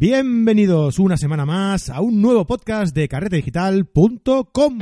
[0.00, 4.78] Bienvenidos una semana más a un nuevo podcast de carretedigital.com.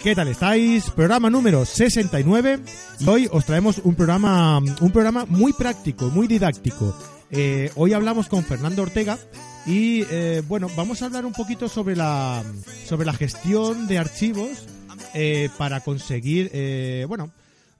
[0.00, 0.88] ¿Qué tal estáis?
[0.90, 2.60] Programa número 69
[3.00, 6.96] y hoy os traemos un programa, un programa muy práctico, muy didáctico.
[7.32, 9.18] Eh, hoy hablamos con Fernando Ortega
[9.68, 12.42] y eh, bueno, vamos a hablar un poquito sobre la,
[12.86, 14.66] sobre la gestión de archivos
[15.14, 17.30] eh, para conseguir, eh, bueno,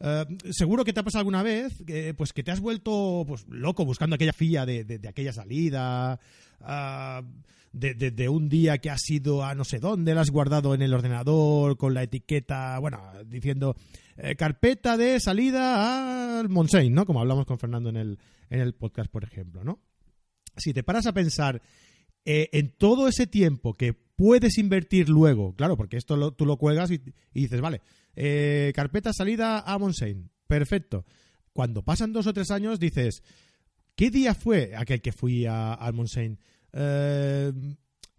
[0.00, 3.46] eh, seguro que te ha pasado alguna vez que, pues que te has vuelto pues,
[3.48, 6.20] loco buscando aquella filla de, de- aquella salida,
[6.60, 7.22] ah,
[7.72, 10.82] de, de- un día que has ido a no sé dónde, la has guardado en
[10.82, 13.76] el ordenador con la etiqueta, bueno, diciendo
[14.16, 17.06] eh, carpeta de salida al Montseny, ¿no?
[17.06, 18.18] Como hablamos con Fernando en el,
[18.50, 19.80] en el podcast, por ejemplo, ¿no?
[20.58, 21.62] Si te paras a pensar
[22.24, 26.90] eh, en todo ese tiempo que puedes invertir luego, claro, porque esto tú lo cuelgas
[26.90, 27.00] y,
[27.32, 27.80] dices, vale,
[28.16, 31.04] eh, carpeta salida a Montseny, perfecto.
[31.52, 33.22] Cuando pasan dos o tres años dices,
[33.94, 36.36] ¿qué día fue aquel que fui a, al Montseny?
[36.72, 37.52] Eh,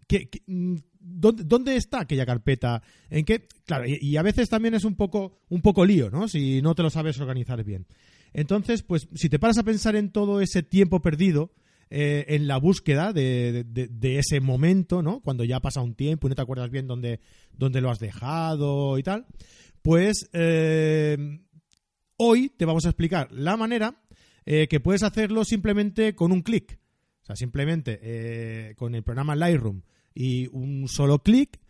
[0.06, 2.82] ¿qué- qué- mm, ¿Dónde, dónde está aquella carpeta?
[3.08, 3.48] ¿En qué?
[3.64, 6.28] Claro, y, y a veces también es un poco, un poco lío, ¿no?
[6.28, 7.86] Si no te lo sabes organizar bien.
[8.34, 11.52] Entonces, pues, si te paras a pensar en todo ese tiempo perdido,
[11.92, 13.66] eh, en la búsqueda de,
[14.00, 15.20] ese momento, ¿no?
[15.20, 17.18] Cuando ya ha pasado un tiempo y no te acuerdas bien dónde,
[17.52, 19.26] dónde lo has dejado y tal,
[19.82, 21.40] pues eh,
[22.16, 24.04] hoy te vamos a explicar la manera
[24.46, 26.78] eh, que puedes hacerlo simplemente con un clic.
[27.22, 29.82] O sea, simplemente con el programa Lightroom
[30.14, 31.60] y un solo clic.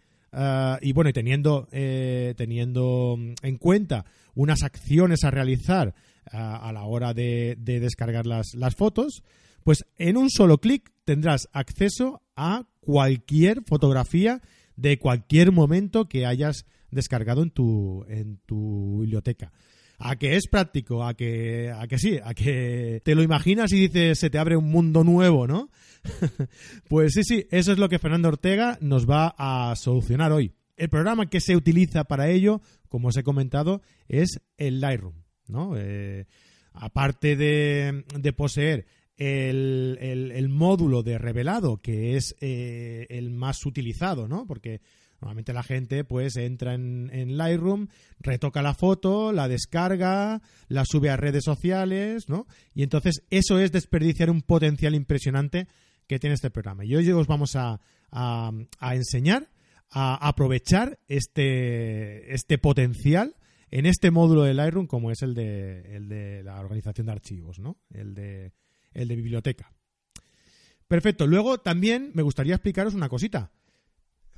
[0.82, 4.04] y bueno, y teniendo, eh, teniendo en cuenta
[4.34, 5.94] unas acciones a realizar
[6.30, 9.22] a la hora de, de descargar las, las fotos,
[9.64, 14.41] pues en un solo clic tendrás acceso a cualquier fotografía
[14.77, 19.53] de cualquier momento que hayas descargado en tu, en tu biblioteca.
[19.98, 23.81] A que es práctico, a que, a que sí, a que te lo imaginas y
[23.81, 25.69] dices se te abre un mundo nuevo, ¿no?
[26.88, 30.54] pues sí, sí, eso es lo que Fernando Ortega nos va a solucionar hoy.
[30.78, 35.16] El programa que se utiliza para ello, como os he comentado, es el Lightroom,
[35.48, 35.75] ¿no?
[35.77, 36.25] Eh,
[36.72, 38.87] aparte de, de poseer
[39.20, 39.98] el,
[40.32, 44.47] el- módulo de revelado, que es eh, el más utilizado, ¿no?
[44.47, 44.81] Porque
[45.20, 47.88] normalmente la gente pues entra en, en Lightroom,
[48.19, 52.47] retoca la foto, la descarga, la sube a redes sociales, ¿no?
[52.75, 55.69] Y entonces eso es desperdiciar un potencial impresionante
[56.06, 56.84] que tiene este programa.
[56.84, 57.78] Y hoy os vamos a,
[58.10, 59.48] a- a enseñar
[59.91, 63.34] a aprovechar este, este potencial
[63.72, 67.59] en este módulo de Lightroom como es el de, el de la organización de archivos,
[67.59, 67.76] ¿no?
[67.92, 68.53] El de,
[68.93, 69.73] el de biblioteca.
[70.91, 71.28] Perfecto.
[71.28, 73.53] Luego también me gustaría explicaros una cosita.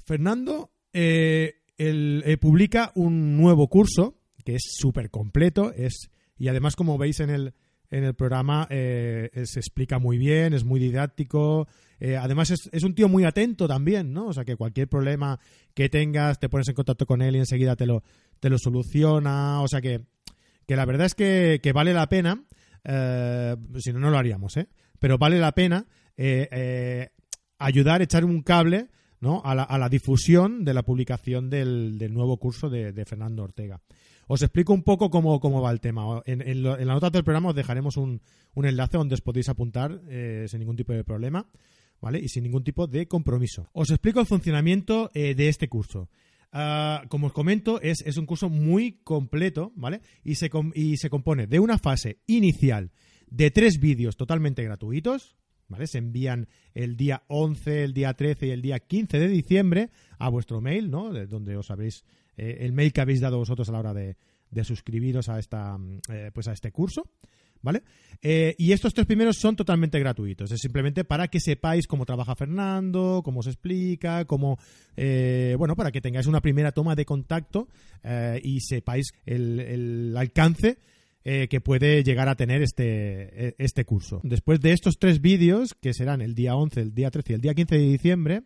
[0.04, 6.98] Fernando eh, eh, publica un nuevo curso que es súper completo es, y además como
[6.98, 7.54] veis en el,
[7.90, 11.68] en el programa eh, se explica muy bien, es muy didáctico,
[12.18, 14.26] además es, un tío muy atento también, ¿no?
[14.26, 15.40] O sea que cualquier problema
[15.72, 18.02] que tengas te pones en contacto con él y enseguida te lo,
[18.40, 20.04] te lo soluciona, o sea que,
[20.66, 22.44] que la verdad es que vale la pena,
[22.84, 24.68] eh, si no, no lo haríamos, ¿eh?
[24.98, 27.10] Pero vale la pena eh, eh,
[27.58, 28.88] ayudar, echar un cable
[29.20, 29.42] ¿no?
[29.44, 33.42] a, la, a la difusión de la publicación del, del nuevo curso de, de Fernando
[33.42, 33.80] Ortega.
[34.28, 36.22] Os explico un poco cómo, cómo va el tema.
[36.24, 38.22] En, en la nota del programa os dejaremos un,
[38.54, 41.46] un enlace donde os podéis apuntar eh, sin ningún tipo de problema.
[42.00, 42.18] ¿Vale?
[42.18, 43.68] Y sin ningún tipo de compromiso.
[43.72, 46.08] Os explico el funcionamiento de este curso.
[46.52, 50.02] Ah, como os comento, es, es un curso muy completo, ¿vale?
[50.22, 52.92] Y se, y se compone de una fase inicial
[53.26, 55.86] de tres vídeos totalmente gratuitos, ¿vale?
[55.86, 60.28] Se envían el día 11, el día 13 y el día 15 de diciembre a
[60.28, 61.10] vuestro mail, ¿no?
[61.10, 62.04] De donde os habéis,
[62.36, 64.18] eh, el mail que habéis dado vosotros a la hora de,
[64.50, 67.10] de suscribiros a, esta, mm, eh, pues a este curso.
[67.62, 67.82] ¿Vale?
[68.20, 70.50] Eh, y estos tres primeros son totalmente gratuitos.
[70.52, 74.58] Es simplemente para que sepáis cómo trabaja Fernando, cómo se explica, cómo.
[74.96, 77.68] eh, bueno, para que tengáis una primera toma de contacto
[78.02, 80.78] eh, y sepáis el, alcance
[81.24, 84.20] eh, que puede llegar a tener este, eh, este curso.
[84.24, 87.40] Después de estos tres vídeos, que serán el día 11, el día 13 y el
[87.40, 88.42] día 15 de diciembre,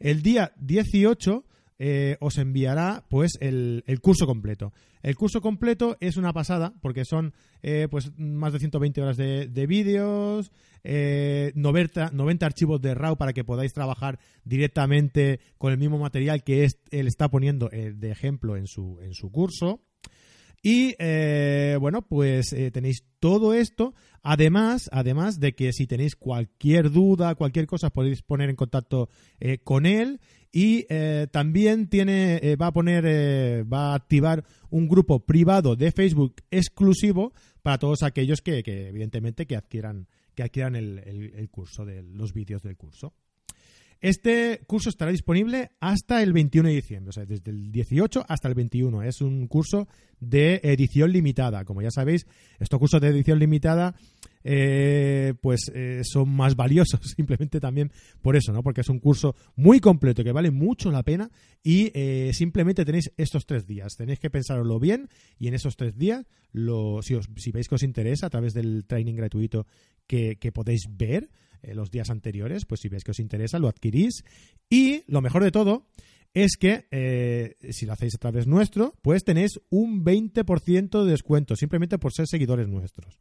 [0.00, 1.44] el día 18
[1.80, 4.72] eh, os enviará pues el, el curso completo.
[5.02, 9.46] El curso completo es una pasada porque son eh, pues más de 120 horas de,
[9.48, 10.52] de vídeos,
[10.84, 16.42] eh, 90, 90 archivos de RAW para que podáis trabajar directamente con el mismo material
[16.42, 19.82] que él está poniendo eh, de ejemplo en su, en su curso.
[20.62, 23.94] Y eh, bueno, pues eh, tenéis todo esto.
[24.22, 29.08] Además, además de que si tenéis cualquier duda, cualquier cosa, podéis poner en contacto
[29.40, 30.20] eh, con él.
[30.50, 30.86] Y
[31.30, 33.04] también tiene, va a poner,
[33.70, 39.56] va a activar un grupo privado de Facebook exclusivo para todos aquellos que, evidentemente, que
[39.56, 43.12] adquieran, que adquieran el curso de los vídeos del curso.
[44.00, 48.46] Este curso estará disponible hasta el 21 de diciembre, o sea, desde el 18 hasta
[48.46, 49.02] el 21.
[49.02, 49.88] Es un curso
[50.20, 51.64] de edición limitada.
[51.64, 52.26] Como ya sabéis,
[52.60, 53.96] estos cursos de edición limitada
[54.44, 57.90] eh, pues eh, son más valiosos simplemente también
[58.22, 58.62] por eso, ¿no?
[58.62, 61.30] Porque es un curso muy completo que vale mucho la pena
[61.62, 63.96] y eh, simplemente tenéis estos tres días.
[63.96, 65.08] Tenéis que pensarlo bien
[65.38, 68.54] y en esos tres días, lo, si, os, si veis que os interesa a través
[68.54, 69.66] del training gratuito
[70.06, 71.28] que, que podéis ver,
[71.62, 74.24] eh, los días anteriores, pues si veis que os interesa, lo adquirís.
[74.68, 75.86] Y lo mejor de todo
[76.34, 81.56] es que eh, si lo hacéis a través nuestro, pues tenéis un 20% de descuento,
[81.56, 83.18] simplemente por ser seguidores nuestros.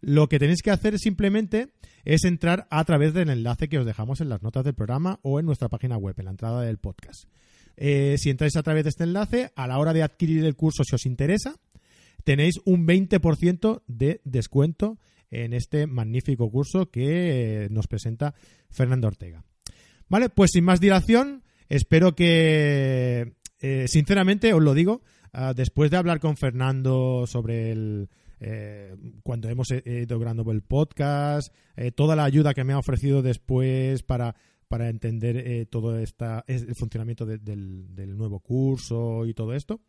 [0.00, 1.68] Lo que tenéis que hacer simplemente
[2.04, 5.40] es entrar a través del enlace que os dejamos en las notas del programa o
[5.40, 7.24] en nuestra página web, en la entrada del podcast.
[7.76, 10.84] Eh, si entráis a través de este enlace, a la hora de adquirir el curso,
[10.84, 11.56] si os interesa,
[12.22, 14.98] tenéis un 20% de descuento
[15.34, 18.34] en este magnífico curso que eh, nos presenta
[18.70, 19.44] Fernando Ortega.
[20.08, 25.02] Vale, pues sin más dilación, espero que, eh, sinceramente, os lo digo,
[25.32, 28.08] ah, después de hablar con Fernando sobre el,
[28.40, 31.52] eh, cuando hemos ido grabando el podcast,
[31.96, 34.36] toda la ayuda que me ha ofrecido después para,
[34.68, 39.80] para entender todo esta, el funcionamiento del, del, nuevo curso y todo esto.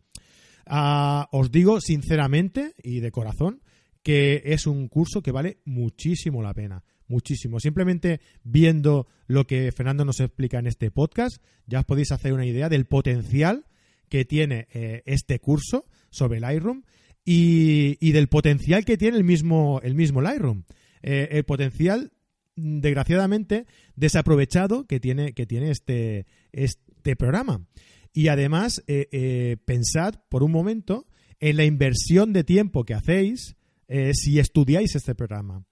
[0.65, 3.61] Ah, os digo sinceramente y de corazón
[4.05, 7.59] que es un curso que vale muchísimo la pena, muchísimo.
[7.59, 12.45] Simplemente viendo lo que Fernando nos explica en este podcast, ya os podéis hacer una
[12.45, 13.65] idea del potencial
[14.07, 16.83] que tiene eh, este curso sobre Lightroom
[17.25, 20.65] y, y, del potencial que tiene el mismo, el mismo Lightroom.
[21.01, 22.11] Eh, el potencial,
[22.55, 23.65] desgraciadamente,
[23.95, 27.65] desaprovechado que tiene, que tiene este, este programa.
[28.13, 31.07] Y además, eh, pensad por un momento
[31.39, 33.55] en la inversión de tiempo que hacéis
[33.87, 35.63] eh, si estudiáis este programa.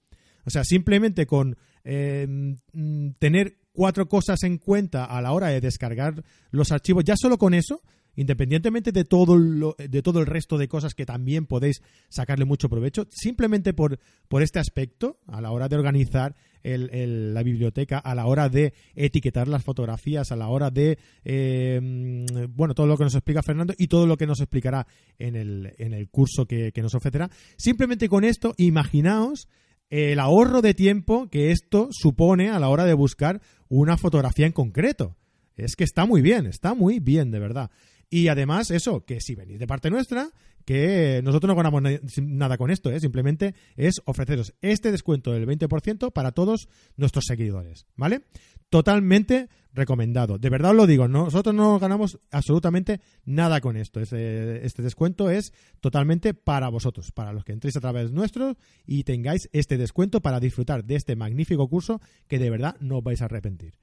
[0.44, 2.26] O sea, simplemente con eh,
[2.72, 7.38] mm, tener cuatro cosas en cuenta a la hora de descargar los archivos, ya solo
[7.38, 7.82] con eso,
[8.16, 12.68] independientemente de todo, lo, de todo el resto de cosas que también podéis sacarle mucho
[12.68, 18.14] provecho, simplemente por, por este aspecto, a la hora de organizar el, la biblioteca, a
[18.14, 22.96] la hora de etiquetar las fotografías, a la hora de, eh, mm, bueno, todo lo
[22.96, 24.86] que nos explica Fernando y todo lo que nos explicará
[25.18, 27.30] en el, en el curso que, que nos ofrecerá.
[27.56, 29.48] Simplemente con esto, imaginaos
[29.90, 34.52] el ahorro de tiempo que esto supone a la hora de buscar una fotografía en
[34.52, 35.16] concreto.
[35.56, 37.70] Es que está muy bien, está muy bien, de verdad.
[38.10, 40.30] Y además, eso, que si venís de parte nuestra,
[40.64, 41.82] que nosotros no ganamos
[42.22, 43.00] nada con esto, ¿eh?
[43.00, 48.22] simplemente es ofreceros este descuento del 20% para todos nuestros seguidores, ¿vale?
[48.70, 50.38] Totalmente recomendado.
[50.38, 54.00] De verdad os lo digo, nosotros no ganamos absolutamente nada con esto.
[54.00, 58.56] Este, este descuento es totalmente para vosotros, para los que entréis a través nuestro
[58.86, 63.04] y tengáis este descuento para disfrutar de este magnífico curso que de verdad no os
[63.04, 63.74] vais a arrepentir.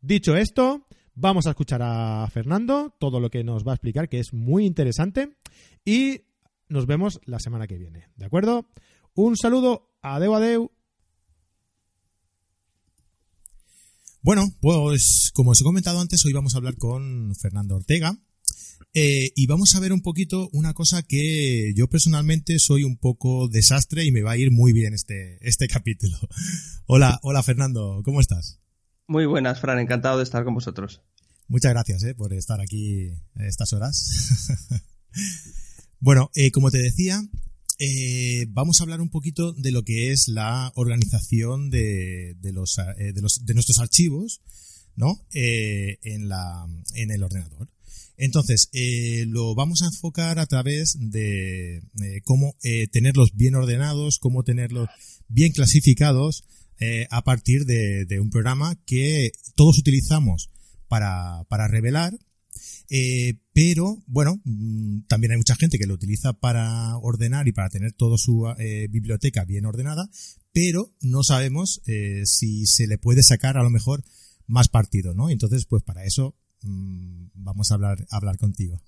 [0.00, 4.18] Dicho esto, Vamos a escuchar a Fernando, todo lo que nos va a explicar, que
[4.18, 5.36] es muy interesante.
[5.84, 6.22] Y
[6.68, 8.08] nos vemos la semana que viene.
[8.16, 8.68] ¿De acuerdo?
[9.14, 9.92] Un saludo.
[10.02, 10.72] Adeu, adeu.
[14.22, 18.18] Bueno, pues como os he comentado antes, hoy vamos a hablar con Fernando Ortega.
[18.92, 23.48] Eh, y vamos a ver un poquito una cosa que yo personalmente soy un poco
[23.48, 26.16] desastre y me va a ir muy bien este, este capítulo.
[26.86, 28.63] Hola, hola Fernando, ¿cómo estás?
[29.06, 31.02] Muy buenas, Fran, encantado de estar con vosotros.
[31.46, 34.48] Muchas gracias eh, por estar aquí a estas horas.
[36.00, 37.22] bueno, eh, como te decía,
[37.78, 43.20] eh, vamos a hablar un poquito de lo que es la organización de, los, de,
[43.20, 44.40] los, de nuestros archivos
[44.96, 45.26] ¿no?
[45.32, 47.68] en, la, en el ordenador.
[48.16, 48.70] Entonces,
[49.26, 51.82] lo vamos a enfocar a través de
[52.24, 52.54] cómo
[52.92, 54.88] tenerlos bien ordenados, cómo tenerlos
[55.28, 56.44] bien clasificados,
[56.80, 60.50] eh, a partir de, un programa que todos utilizamos
[60.88, 62.14] para, para revelar,
[62.90, 67.70] eh, pero bueno, mm, también hay mucha gente que lo utiliza para ordenar y para
[67.70, 70.08] tener toda su eh, biblioteca bien ordenada,
[70.52, 71.80] pero no sabemos
[72.24, 74.04] si se le puede sacar a lo mejor
[74.46, 75.30] más partido, ¿no?
[75.30, 78.80] Entonces, pues para eso mm, vamos a hablar, a hablar contigo.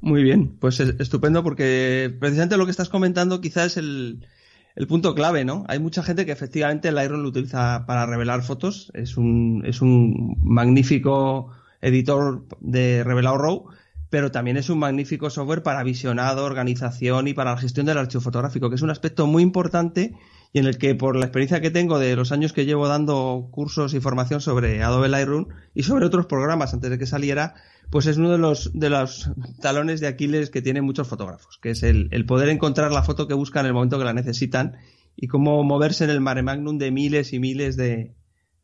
[0.00, 4.26] Muy bien, pues estupendo porque precisamente lo que estás comentando quizás es el,
[4.76, 5.64] el punto clave, ¿no?
[5.68, 8.90] Hay mucha gente que efectivamente el Lightroom lo utiliza para revelar fotos.
[8.94, 11.50] Es un, es un magnífico
[11.80, 13.66] editor de revelado RAW,
[14.10, 18.20] pero también es un magnífico software para visionado, organización y para la gestión del archivo
[18.20, 20.14] fotográfico, que es un aspecto muy importante
[20.54, 23.48] y en el que por la experiencia que tengo de los años que llevo dando
[23.50, 27.56] cursos y formación sobre Adobe Lightroom y sobre otros programas antes de que saliera,
[27.90, 31.70] pues es uno de los, de los talones de Aquiles que tienen muchos fotógrafos, que
[31.70, 34.76] es el, poder encontrar la foto que buscan en el momento que la necesitan
[35.16, 38.14] y cómo moverse en el mare magnum de miles y miles de,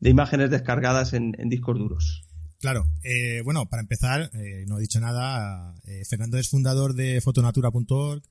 [0.00, 2.22] imágenes descargadas en, discos duros.
[2.60, 7.20] Claro, eh, bueno, para empezar, eh, no he dicho nada, eh, Fernando es fundador de
[7.20, 8.22] fotonatura.org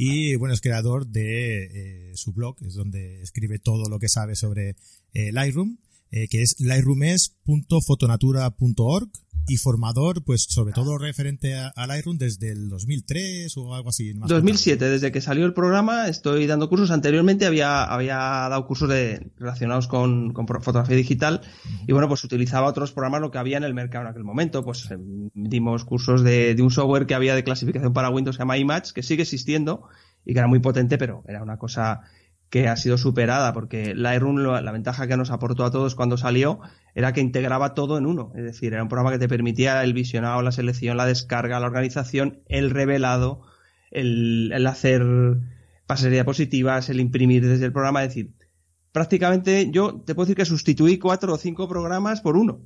[0.00, 4.76] y bueno, es creador de su blog, es donde escribe todo lo que sabe sobre
[5.12, 5.78] Lightroom,
[6.10, 9.10] que es lightroomes.fotonatura.org
[9.48, 14.12] y formador, pues sobre todo referente a, Lightroom desde el 2003 o algo así.
[14.12, 16.90] 2007, desde que salió el programa estoy dando cursos.
[16.90, 21.40] Anteriormente había, había dado cursos de, relacionados con, fotografía digital
[21.86, 24.64] y bueno, pues utilizaba otros programas lo que había en el mercado en aquel momento.
[24.64, 24.98] Pues eh,
[25.34, 28.58] dimos cursos de, de un software que había de clasificación para Windows que se llama
[28.58, 29.88] Image, que sigue existiendo
[30.24, 32.02] y que era muy potente, pero era una cosa
[32.50, 36.60] que ha sido superada, porque Lightroom, la ventaja que nos aportó a todos cuando salió,
[36.94, 38.32] era que integraba todo en uno.
[38.34, 41.66] Es decir, era un programa que te permitía el visionado, la selección, la descarga, la
[41.66, 43.42] organización, el revelado,
[43.90, 45.04] el, hacer
[45.86, 48.02] pasar diapositivas, el imprimir desde el programa.
[48.02, 48.32] Es decir,
[48.92, 52.62] prácticamente yo te puedo decir que sustituí cuatro o cinco programas por uno.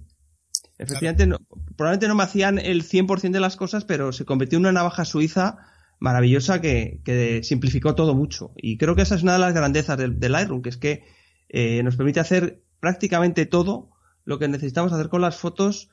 [0.79, 1.29] Efectivamente,
[1.77, 5.05] probablemente no me hacían el 100% de las cosas, pero se convirtió en una navaja
[5.05, 5.59] suiza
[6.03, 8.53] maravillosa que, simplificó todo mucho.
[8.57, 11.05] Y creo que esa es una de las grandezas del, Lightroom, que es que
[11.49, 13.91] eh, nos permite hacer prácticamente todo
[14.25, 15.91] lo que necesitamos hacer con las fotos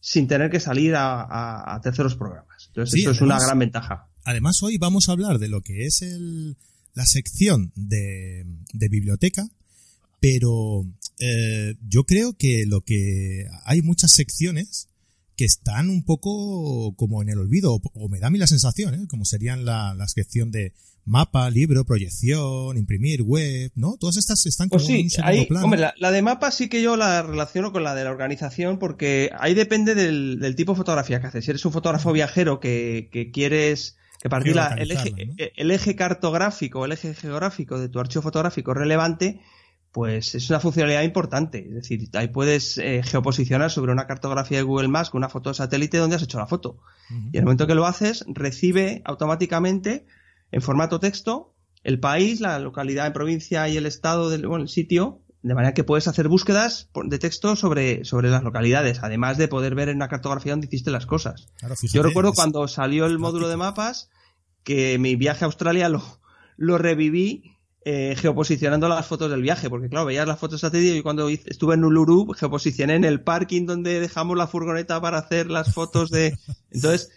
[0.00, 2.66] sin tener que salir a, terceros programas.
[2.66, 4.08] Entonces, eso es una gran ventaja.
[4.24, 6.56] Además, hoy vamos a hablar de lo que es el,
[6.94, 8.44] la sección de,
[8.90, 9.46] biblioteca,
[10.20, 10.84] pero
[11.20, 14.88] eh, yo creo que lo que hay muchas secciones
[15.36, 18.94] que están un poco como en el olvido, o, me da a mí la sensación,
[18.94, 19.06] ¿eh?
[19.08, 20.72] como serían la, la sección de
[21.04, 23.96] mapa, libro, proyección, imprimir, web, ¿no?
[23.98, 26.96] Todas estas están pues como sí, en un Hombre, la, de mapa sí que yo
[26.96, 31.20] la relaciono con la de la organización porque ahí depende del, del tipo de fotografía
[31.20, 31.44] que haces.
[31.44, 35.12] Si eres un fotógrafo viajero que, que quieres que partir el, eje,
[35.56, 39.40] el eje cartográfico, el eje geográfico de tu archivo fotográfico relevante,
[39.94, 41.68] pues es una funcionalidad importante.
[41.68, 45.50] Es decir, ahí puedes eh, geoposicionar sobre una cartografía de Google Maps con una foto
[45.50, 46.80] de satélite donde has hecho la foto.
[47.10, 50.04] Y en el momento que lo haces, recibe automáticamente
[50.50, 55.20] en formato texto el país, la localidad en provincia y el estado del el sitio,
[55.42, 59.76] de manera que puedes hacer búsquedas de texto sobre, sobre las localidades, además de poder
[59.76, 61.46] ver en una cartografía donde hiciste las cosas.
[61.92, 64.10] Yo recuerdo cuando salió el módulo de mapas
[64.64, 66.02] que mi viaje a Australia lo,
[66.56, 67.53] lo reviví
[67.86, 71.74] eh, geoposicionando las fotos del viaje, porque claro, veías las fotos satélite y cuando estuve
[71.74, 76.38] en Uluru geoposicioné en el parking donde dejamos la furgoneta para hacer las fotos de...
[76.70, 77.10] Entonces,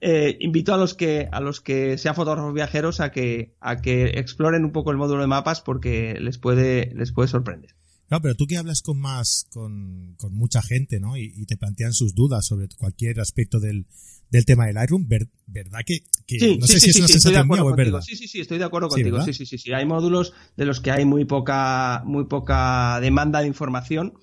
[0.00, 4.18] eh, invito a los que a los que sean fotógrafos viajeros a que a que
[4.18, 7.76] exploren un poco el módulo de mapas porque les puede les puede sorprender.
[8.08, 11.18] No, pero tú que hablas con más con, con mucha gente, ¿no?
[11.18, 13.86] y, te plantean sus dudas sobre cualquier aspecto del,
[14.30, 15.08] del tema del Lightroom,
[15.46, 18.00] ¿verdad que, sí, no sé si es una sensación mía o es verdad?
[18.00, 19.22] Sí, sí, sí, estoy de acuerdo contigo.
[19.22, 19.72] Sí, sí, sí, sí.
[19.72, 24.14] Hay módulos de los que hay muy poca, muy poca demanda de información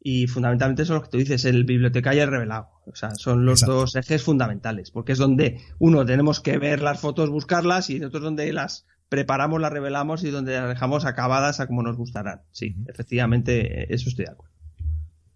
[0.00, 2.68] y fundamentalmente eso es lo que tú dices, el bibliotecario y el revelado.
[2.86, 7.00] O sea, son los dos ejes fundamentales, porque es donde uno tenemos que ver las
[7.00, 11.60] fotos, buscarlas y otro es donde las preparamos, las revelamos y donde las dejamos acabadas
[11.60, 12.42] a como nos gustarán.
[12.52, 14.54] Sí, efectivamente, eso estoy de acuerdo.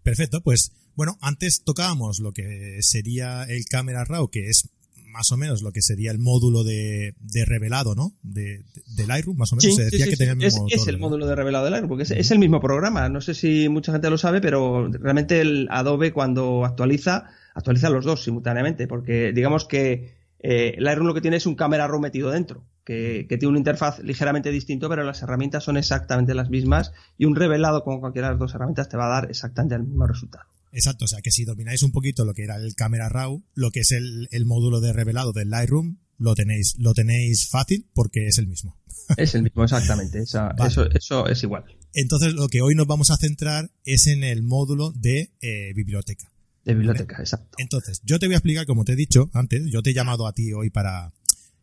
[0.03, 4.69] Perfecto, pues bueno, antes tocábamos lo que sería el Camera Raw, que es
[5.13, 7.13] más o menos lo que sería el módulo de,
[7.45, 8.13] revelado, ¿no?
[8.23, 8.63] De,
[8.97, 9.75] de, Lightroom, más o menos.
[9.75, 12.03] se decía que tenía el mismo es, es el módulo de revelado de Lightroom, porque
[12.03, 13.07] es, el mismo programa.
[13.09, 18.05] No sé si mucha gente lo sabe, pero realmente el Adobe cuando actualiza, actualiza los
[18.05, 22.31] dos simultáneamente, porque digamos que eh, Lightroom lo que tiene es un Camera Raw metido
[22.31, 22.65] dentro.
[22.83, 27.23] Que, que, tiene una interfaz ligeramente distinto, pero las herramientas son exactamente las mismas y
[27.23, 30.05] un revelado con cualquiera de las dos herramientas te va a dar exactamente el mismo
[30.05, 30.43] resultado.
[30.73, 33.69] Exacto, o sea que si domináis un poquito lo que era el Camera Raw, lo
[33.69, 38.37] que es el, módulo de revelado del Lightroom, lo tenéis, lo tenéis fácil porque es
[38.39, 38.77] el mismo.
[39.17, 40.21] Es el mismo, exactamente.
[40.21, 40.49] eso,
[40.93, 41.65] eso es igual.
[41.93, 46.31] Entonces lo que hoy nos vamos a centrar es en el módulo de eh, biblioteca.
[46.63, 47.57] De biblioteca, exacto.
[47.59, 50.25] Entonces, yo te voy a explicar, como te he dicho antes, yo te he llamado
[50.25, 51.13] a ti hoy para,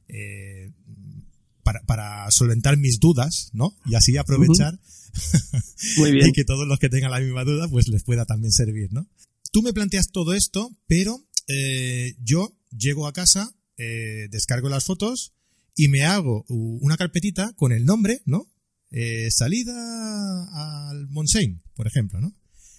[0.08, 0.70] eh,
[1.64, 3.74] para, para solventar mis dudas, ¿no?
[3.86, 4.78] Y así aprovechar
[5.98, 6.28] Muy bien.
[6.28, 9.08] y que todos los que tengan la misma duda, pues les pueda también servir, ¿no?
[9.52, 15.32] Tú me planteas todo esto, pero eh, yo llego a casa, eh, descargo las fotos
[15.74, 18.46] y me hago una carpetita con el nombre, ¿no?
[18.90, 22.34] Eh, salida al Montseny, por ejemplo, ¿no?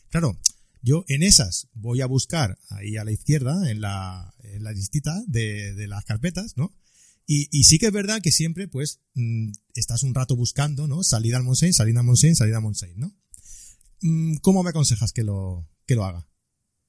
[0.09, 0.37] Claro,
[0.81, 5.87] yo en esas voy a buscar ahí a la izquierda, en la la listita de,
[5.87, 6.71] las carpetas, ¿no?
[7.25, 11.01] Y, sí que es verdad que siempre, pues, mm, estás un rato buscando, ¿no?
[11.01, 13.15] Salida al Montseny, salida al Montseny, salida al Montseny, ¿no?
[14.01, 16.27] Mm, ¿Cómo me aconsejas que lo, que lo haga?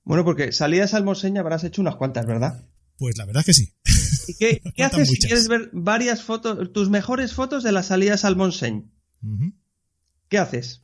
[0.02, 2.68] Bueno, porque salidas al Montseny habrás hecho unas cuantas, ¿verdad?
[2.96, 3.72] Pues la verdad que sí.
[4.28, 8.36] ¿Y qué, haces si quieres ver varias fotos, tus mejores fotos de las salidas al
[8.36, 8.90] Montseny?
[10.28, 10.82] ¿Qué haces?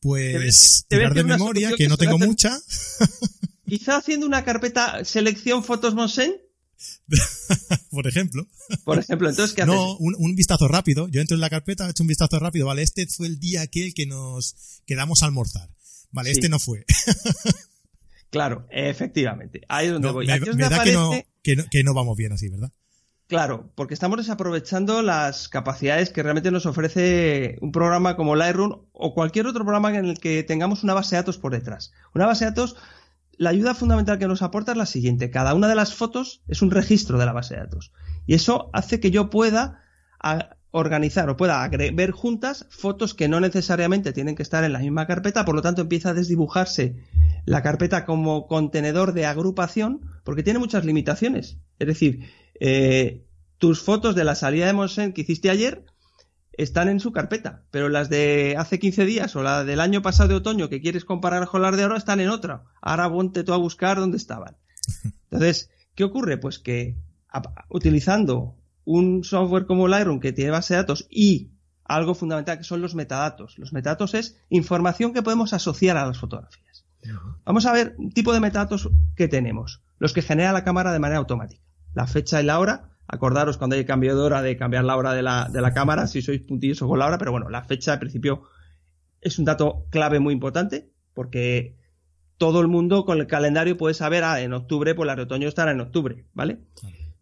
[0.00, 2.58] Pues tirar de memoria, que, no tengo mucha.
[3.66, 6.32] Quizá haciendo una carpeta selección fotos Monsen.
[7.90, 8.46] Por ejemplo.
[8.84, 9.74] Por ejemplo, entonces, ¿qué haces?
[9.74, 11.08] No, un, vistazo rápido.
[11.08, 12.66] Yo entro en la carpeta, he hecho un vistazo rápido.
[12.66, 15.70] Vale, este fue el día aquel que nos quedamos a almorzar.
[16.10, 16.84] Vale, este no fue.
[18.30, 19.62] claro, efectivamente.
[19.68, 20.26] Ahí es donde voy.
[20.26, 22.72] Me, da que, no, que no vamos bien así, ¿verdad?
[23.30, 29.14] Claro, porque estamos desaprovechando las capacidades que realmente nos ofrece un programa como Lightroom o
[29.14, 31.92] cualquier otro programa en el que tengamos una base de datos por detrás.
[32.12, 32.74] Una base de datos,
[33.40, 35.30] la ayuda fundamental que nos aporta es la siguiente.
[35.30, 37.90] Cada una de las fotos es un registro de la base de datos.
[38.26, 39.80] Y eso hace que yo pueda
[40.72, 45.06] organizar o pueda ver juntas fotos que no necesariamente tienen que estar en la misma
[45.06, 46.96] carpeta, por lo tanto empieza a desdibujarse
[47.46, 51.56] la carpeta como contenedor de agrupación porque tiene muchas limitaciones.
[51.78, 52.28] Es decir,
[52.60, 53.24] eh,
[53.56, 55.86] tus fotos de la salida de Monsen que hiciste ayer
[56.62, 60.28] están en su carpeta, pero las de hace 15 días o la del año pasado
[60.28, 62.64] de otoño que quieres comparar con las de ahora están en otra.
[62.80, 64.56] Ahora ponte tú a buscar dónde estaban.
[65.30, 66.38] Entonces, ¿qué ocurre?
[66.38, 66.96] Pues que
[67.68, 71.52] utilizando un software como Lightroom que tiene base de datos y
[71.84, 73.58] algo fundamental que son los metadatos.
[73.58, 76.84] Los metadatos es información que podemos asociar a las fotografías.
[77.44, 80.98] Vamos a ver un tipo de metadatos que tenemos, los que genera la cámara de
[80.98, 81.62] manera automática
[81.94, 82.89] la fecha y la hora.
[83.12, 86.06] Acordaros cuando hay cambio de hora de cambiar la hora de la, de la cámara,
[86.06, 88.42] si sois puntillosos con la hora, pero bueno, la fecha al principio
[89.20, 91.76] es un dato clave muy importante porque
[92.38, 95.48] todo el mundo con el calendario puede saber, ah, en octubre, pues la de otoño
[95.48, 96.60] estará en octubre, ¿vale?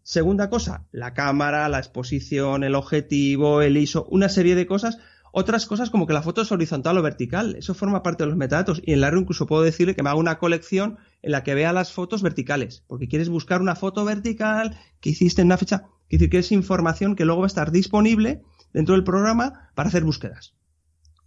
[0.03, 4.97] Segunda cosa, la cámara, la exposición, el objetivo, el ISO, una serie de cosas
[5.31, 8.37] otras cosas como que la foto es horizontal o vertical, eso forma parte de los
[8.37, 8.81] metadatos.
[8.85, 11.73] Y en la incluso puedo decirle que me haga una colección en la que vea
[11.73, 15.85] las fotos verticales, porque quieres buscar una foto vertical que hiciste en una fecha.
[16.07, 18.41] Quiere decir que es información que luego va a estar disponible
[18.73, 20.55] dentro del programa para hacer búsquedas.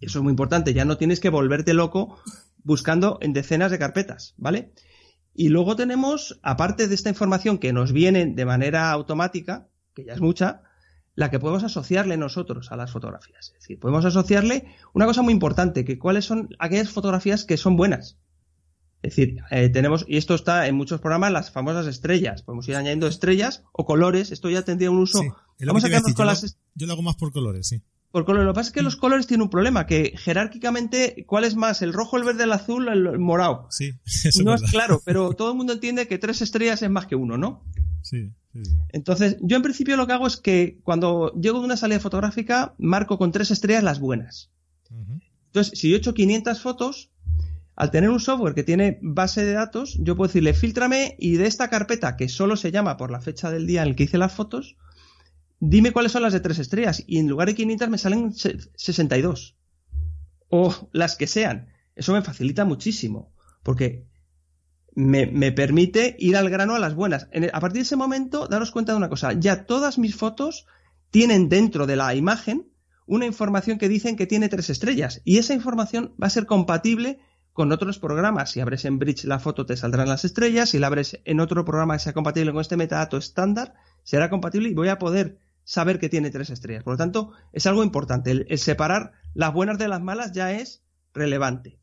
[0.01, 2.19] Eso es muy importante, ya no tienes que volverte loco
[2.65, 4.73] buscando en decenas de carpetas, ¿vale?
[5.35, 10.15] Y luego tenemos, aparte de esta información que nos viene de manera automática, que ya
[10.15, 10.63] es mucha,
[11.15, 13.49] la que podemos asociarle nosotros a las fotografías.
[13.49, 17.77] Es decir, podemos asociarle una cosa muy importante, que cuáles son aquellas fotografías que son
[17.77, 18.19] buenas.
[19.03, 22.43] Es decir, eh, tenemos, y esto está en muchos programas, las famosas estrellas.
[22.43, 24.31] Podemos ir añadiendo estrellas o colores.
[24.31, 25.21] Esto ya tendría un uso.
[25.59, 26.57] Vamos a con las.
[26.75, 27.83] Yo lo hago más por colores, sí.
[28.13, 28.47] Por colores.
[28.47, 31.83] Lo que pasa es que los colores tienen un problema, que jerárquicamente, ¿cuál es más?
[31.83, 33.67] ¿El rojo, el verde, el azul, el morado?
[33.71, 33.93] Sí,
[34.25, 37.17] eso No es claro, pero todo el mundo entiende que tres estrellas es más que
[37.17, 37.65] uno, ¿no?
[38.03, 38.33] Sí.
[38.91, 42.75] Entonces, yo en principio lo que hago es que cuando llego de una salida fotográfica,
[42.79, 44.51] marco con tres estrellas las buenas.
[45.47, 47.11] Entonces, si yo he hecho 500 fotos,
[47.75, 51.47] al tener un software que tiene base de datos, yo puedo decirle, filtrame y de
[51.47, 54.19] esta carpeta que solo se llama por la fecha del día en el que hice
[54.19, 54.77] las fotos,
[55.59, 57.03] dime cuáles son las de tres estrellas.
[57.07, 59.57] Y en lugar de 500 me salen 62.
[60.49, 61.69] O las que sean.
[61.97, 63.33] Eso me facilita muchísimo.
[63.63, 64.05] Porque
[64.95, 67.29] me, permite ir al grano a las buenas.
[67.53, 70.67] a partir de ese momento, daros cuenta de una cosa, ya todas mis fotos
[71.11, 72.69] tienen dentro de la imagen
[73.07, 77.21] una información que dicen que tiene tres estrellas y esa información va a ser compatible
[77.53, 78.51] con otros programas.
[78.51, 81.65] Si abres en Bridge la foto te saldrán las estrellas, si la abres en otro
[81.65, 85.99] programa que sea compatible con este metadato estándar, será compatible y voy a poder saber
[85.99, 86.83] que tiene tres estrellas.
[86.83, 88.31] Por lo tanto, es algo importante.
[88.31, 91.79] El, separar las buenas de las malas ya es relevante.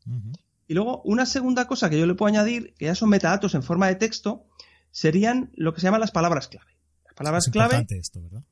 [0.70, 3.64] Y luego, una segunda cosa que yo le puedo añadir, que ya son metadatos en
[3.64, 4.46] forma de texto,
[4.92, 6.78] serían lo que se llaman las palabras clave.
[7.06, 7.74] Las palabras es clave.
[7.74, 8.44] Importante esto, ¿verdad?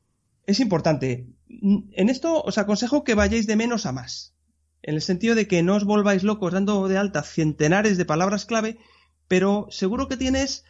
[0.44, 1.28] Es importante.
[1.48, 4.34] En esto os aconsejo que vayáis de menos a más.
[4.82, 8.46] En el sentido de que no os volváis locos dando de alta centenares de palabras
[8.46, 8.78] clave,
[9.28, 10.64] pero seguro que tienes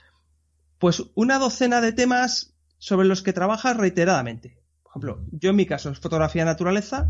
[0.78, 4.60] pues una docena de temas sobre los que trabajas reiteradamente.
[4.82, 7.08] Por ejemplo, yo en mi caso es fotografía naturaleza,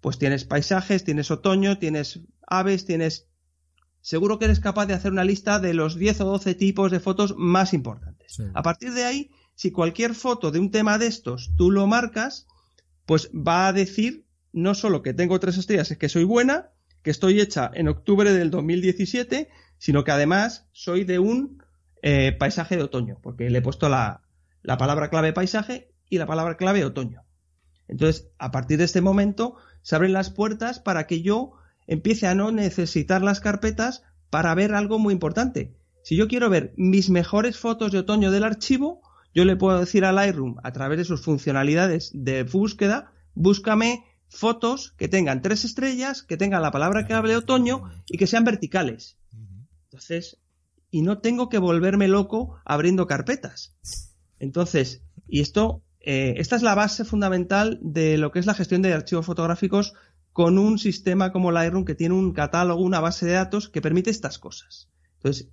[0.00, 3.28] pues tienes paisajes, tienes otoño, tienes aves, tienes
[4.02, 7.00] seguro que eres capaz de hacer una lista de los 10 o 12 tipos de
[7.00, 8.42] fotos más importantes.
[8.52, 12.46] A partir de ahí, si cualquier foto de un tema de estos tú lo marcas,
[13.06, 17.10] pues va a decir no solo que tengo tres estrellas, es que soy buena, que
[17.10, 21.62] estoy hecha en octubre del 2017, sino que además soy de un
[22.02, 24.22] eh, paisaje de otoño, porque le he puesto la,
[24.62, 27.24] la palabra clave paisaje y la palabra clave otoño.
[27.88, 31.54] Entonces, a partir de este momento, se abren las puertas para que yo
[31.86, 35.74] empiece a no necesitar las carpetas para ver algo muy importante.
[36.02, 39.02] Si yo quiero ver mis mejores fotos de otoño del archivo,
[39.34, 44.94] yo le puedo decir al Lightroom, a través de sus funcionalidades de búsqueda, búscame fotos
[44.96, 49.18] que tengan tres estrellas, que tengan la palabra que hable otoño y que sean verticales.
[49.84, 50.38] Entonces,
[50.90, 53.74] y no tengo que volverme loco abriendo carpetas.
[54.38, 58.82] Entonces, y esto, eh, esta es la base fundamental de lo que es la gestión
[58.82, 59.94] de archivos fotográficos
[60.32, 64.10] con un sistema como Lightroom que tiene un catálogo, una base de datos que permite
[64.10, 64.88] estas cosas.
[65.16, 65.48] Entonces,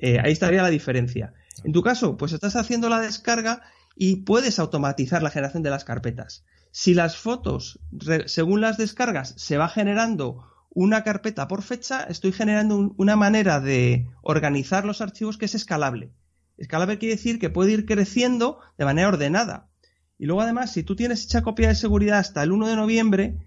[0.00, 1.34] eh, ahí estaría la diferencia.
[1.64, 3.62] En tu caso, pues estás haciendo la descarga
[3.94, 6.44] y puedes automatizar la generación de las carpetas.
[6.72, 7.80] Si las fotos,
[8.26, 14.08] según las descargas, se va generando una carpeta por fecha, estoy generando una manera de
[14.22, 16.12] organizar los archivos que es escalable.
[16.56, 19.68] Escalable quiere decir que puede ir creciendo de manera ordenada.
[20.16, 23.38] Y luego además, si tú tienes hecha copia de seguridad hasta el 1 de noviembre,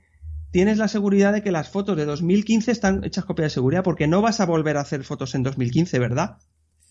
[0.53, 4.07] tienes la seguridad de que las fotos de 2015 están hechas copia de seguridad, porque
[4.07, 6.37] no vas a volver a hacer fotos en 2015, ¿verdad?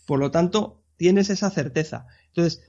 [0.05, 2.09] Por lo tanto, tienes esa certeza.
[2.27, 2.65] Entonces,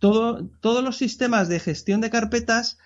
[0.00, 2.78] todos los sistemas de gestión de carpetas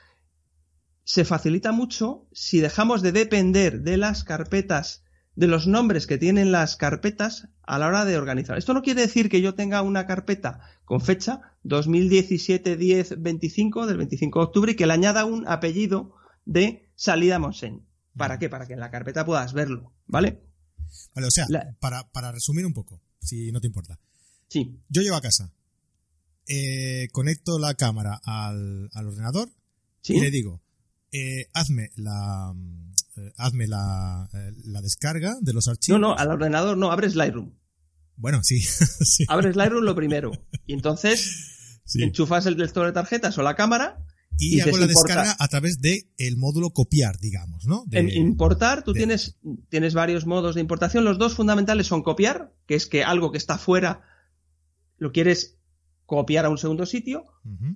[1.04, 6.52] se facilita mucho si dejamos de depender de las carpetas, de los nombres que tienen
[6.52, 8.58] las carpetas a la hora de organizar.
[8.58, 14.44] Esto no quiere decir que yo tenga una carpeta con fecha 2017-10-25 del 25 de
[14.44, 17.86] octubre y que le añada un apellido de salida Monsen.
[18.16, 18.48] ¿Para qué?
[18.48, 20.42] Para que en la carpeta puedas verlo, ¿vale?
[21.14, 21.46] Vale, o sea,
[21.78, 23.98] para, resumir un poco, si no te importa.
[24.48, 24.82] Sí.
[24.88, 25.52] Yo llego a casa,
[26.48, 29.48] eh, conecto la cámara al, ordenador
[30.04, 30.62] y le digo,
[31.12, 32.54] eh, hazme la
[33.16, 36.00] eh, hazme la, eh, la, descarga de los archivos.
[36.00, 37.54] No, no, al ordenador no, abres Lightroom.
[38.16, 38.64] Bueno, sí.
[39.28, 40.32] Abres Lightroom lo primero.
[40.66, 44.04] Y entonces enchufas el lector de tarjetas o la cámara.
[44.38, 47.84] Y, hago la descarga a través del el módulo copiar, digamos, ¿no?
[47.90, 51.04] en importar, tú tienes, tienes varios modos de importación.
[51.04, 54.02] Los dos fundamentales son copiar, que es que algo que está fuera
[54.96, 55.58] lo quieres
[56.06, 57.24] copiar a un segundo sitio,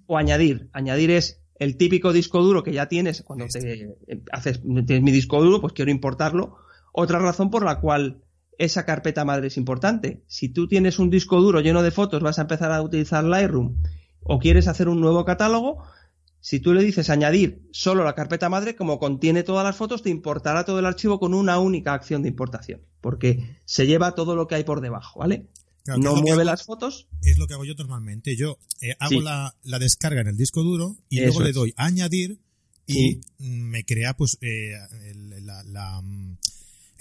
[0.07, 0.71] o añadir.
[0.73, 3.95] Añadir es el típico disco duro que ya tienes cuando te
[4.33, 6.57] haces tienes mi disco duro, pues quiero importarlo.
[6.93, 8.25] Otra razón por la cual
[8.59, 10.25] esa carpeta madre es importante.
[10.27, 13.83] Si tú tienes un disco duro lleno de fotos, vas a empezar a utilizar Lightroom
[14.25, 15.85] o quieres hacer un nuevo catálogo,
[16.43, 20.11] si tú le dices añadir solo la carpeta madre, como contiene todas las fotos, te
[20.11, 24.49] importará todo el archivo con una única acción de importación, porque se lleva todo lo
[24.49, 25.47] que hay por debajo, ¿vale?
[25.87, 27.07] no mueve las fotos.
[27.23, 28.37] Es lo que hago yo normalmente.
[28.37, 32.41] Yo eh, hago la, descarga en el disco duro y luego le doy añadir
[32.89, 34.73] y me crea pues eh,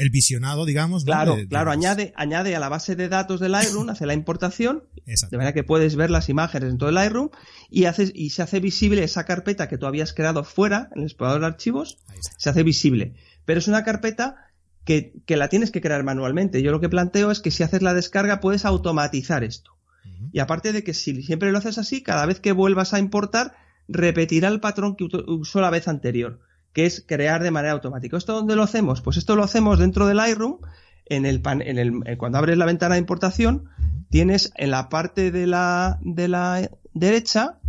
[0.01, 1.05] el, visionado, digamos.
[1.05, 5.37] Claro, claro, añade, añade a la base de datos del Lightroom, hace la importación, de
[5.37, 7.29] manera que puedes ver las imágenes en todo el Lightroom
[7.69, 11.07] y, haces, y se hace visible esa carpeta que tú habías creado fuera en el
[11.07, 11.99] explorador de archivos,
[12.37, 13.15] se hace visible.
[13.45, 14.51] Pero es una carpeta
[14.85, 16.61] que, la tienes que crear manualmente.
[16.61, 19.71] Yo lo que planteo es que si haces la descarga puedes automatizar esto.
[20.33, 23.55] Y aparte de que si siempre lo haces así, cada vez que vuelvas a importar,
[23.87, 26.39] repetirá el patrón que usó la vez anterior,
[26.73, 28.17] que es crear de manera automática.
[28.17, 29.01] ¿Esto dónde lo hacemos?
[29.01, 30.60] Pues esto lo hacemos dentro del Lightroom,
[31.05, 33.65] en el, en el eh, cuando abres la ventana de importación,
[34.10, 37.60] tienes en la parte de la, de la derecha,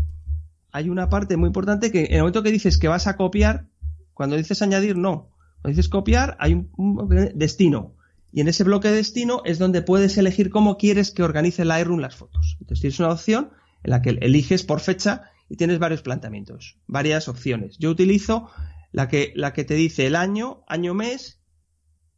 [0.70, 3.66] hay una parte muy importante que en el momento que dices que vas a copiar,
[4.14, 5.30] cuando dices añadir, no.
[5.60, 7.94] Cuando dices copiar, hay un, destino.
[8.32, 12.00] Y en ese bloque de destino es donde puedes elegir cómo quieres que organice Lightroom
[12.00, 12.56] las fotos.
[12.60, 13.50] Entonces tienes una opción
[13.82, 17.76] en la que eliges por fecha y tienes varios planteamientos, varias opciones.
[17.78, 18.48] Yo utilizo
[18.92, 21.40] la que, la que te dice el año, año mes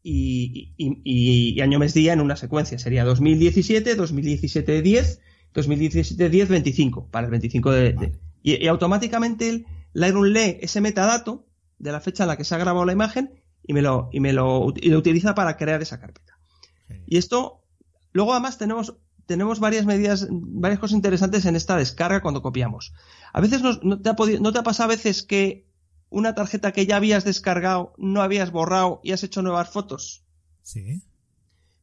[0.02, 2.78] y, año mes día en una secuencia.
[2.78, 5.20] Sería 2017, 2017 10,
[5.54, 8.18] 2017 10, 25, para el 25 de...
[8.42, 11.46] y, automáticamente Lightroom lee ese metadato
[11.78, 14.20] de la fecha en la que se ha grabado la imagen y me lo, y
[14.20, 16.38] me lo, y lo utiliza para crear esa carpeta.
[17.06, 17.62] Y esto,
[18.12, 22.92] luego además tenemos, tenemos varias medidas, varias cosas interesantes en esta descarga cuando copiamos.
[23.32, 25.66] A veces no, te ha no te ha pasado a veces que
[26.10, 30.24] una tarjeta que ya habías descargado no habías borrado y has hecho nuevas fotos.
[30.62, 31.02] Sí.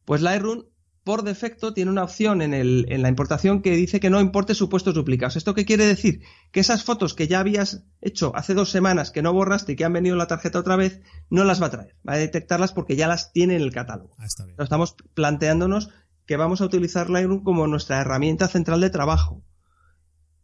[0.04, 0.64] Pues Lightroom
[1.04, 4.54] por defecto tiene una opción en, el, en la importación que dice que no importe
[4.54, 5.36] supuestos duplicados.
[5.36, 6.22] ¿Esto qué quiere decir?
[6.52, 9.84] Que esas fotos que ya habías hecho hace dos semanas que no borraste y que
[9.84, 11.96] han venido en la tarjeta otra vez, no las va a traer.
[12.08, 14.14] Va a detectarlas porque ya las tiene en el catálogo.
[14.18, 14.26] Ah,
[14.58, 15.90] estamos planteándonos
[16.26, 19.42] que vamos a utilizar Lightroom como nuestra herramienta central de trabajo.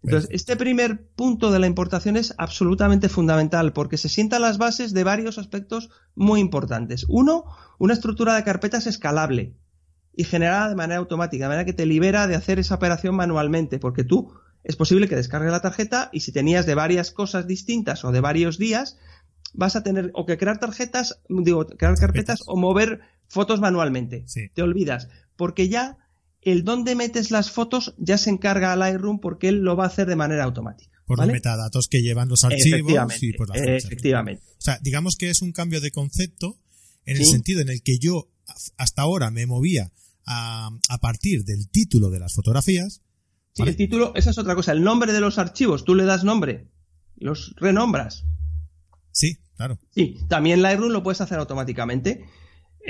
[0.03, 4.95] Entonces, este primer punto de la importación es absolutamente fundamental porque se sientan las bases
[4.95, 7.05] de varios aspectos muy importantes.
[7.09, 7.45] Uno,
[7.79, 9.57] una estructura de carpetas escalable
[10.15, 13.79] y generada de manera automática, de manera que te libera de hacer esa operación manualmente,
[13.79, 14.33] porque tú
[14.65, 18.21] es posible que descargues la tarjeta y si tenías de varias cosas distintas o de
[18.21, 18.99] varios días,
[19.55, 24.25] vas a tener o que crear tarjetas, digo, crear carpetas o mover fotos manualmente.
[24.55, 25.99] Te olvidas, porque ya
[26.51, 30.07] el dónde metes las fotos ya se encarga Lightroom porque él lo va a hacer
[30.07, 30.99] de manera automática.
[31.07, 34.43] Por los metadatos que llevan los archivos y por las Efectivamente.
[34.59, 36.59] O sea, digamos que es un cambio de concepto
[37.07, 38.29] en el sentido en el que yo
[38.77, 39.91] hasta ahora me movía
[40.27, 43.01] a, partir del título de las fotografías.
[43.55, 44.73] Sí, el título, esa es otra cosa.
[44.73, 46.69] El nombre de los archivos, tú le das nombre,
[47.17, 48.25] los renombras.
[49.11, 49.79] Sí, claro.
[49.91, 52.25] Sí, también Lightroom lo puedes hacer automáticamente.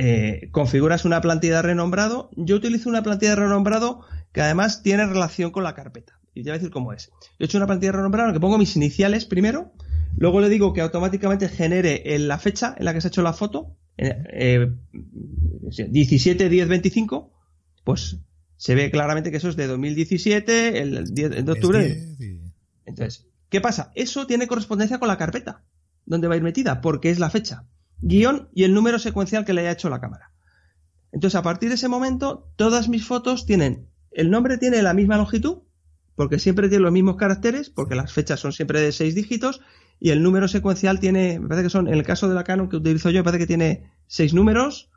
[0.00, 2.30] Eh, configuras una plantilla de renombrado.
[2.36, 6.20] Yo utilizo una plantilla de renombrado que además tiene relación con la carpeta.
[6.34, 7.10] Y te voy a decir cómo es.
[7.20, 9.72] Yo he hecho una plantilla de renombrado en la que pongo mis iniciales primero,
[10.16, 13.32] luego le digo que automáticamente genere la fecha en la que se ha hecho la
[13.32, 17.32] foto, eh, 17, 10, 25,
[17.82, 18.18] pues
[18.56, 22.16] se ve claramente que eso es de 2017, el 10 de octubre.
[22.84, 23.90] Entonces, ¿qué pasa?
[23.96, 25.64] Eso tiene correspondencia con la carpeta
[26.06, 27.66] donde va a ir metida, porque es la fecha
[28.00, 30.32] guion y el número secuencial que le haya hecho la cámara.
[31.12, 35.16] Entonces, a partir de ese momento, todas mis fotos tienen, el nombre tiene la misma
[35.16, 35.58] longitud,
[36.14, 39.60] porque siempre tiene los mismos caracteres, porque las fechas son siempre de seis dígitos,
[40.00, 42.68] y el número secuencial tiene, me parece que son, en el caso de la Canon
[42.68, 44.90] que utilizo yo, me parece que tiene seis números.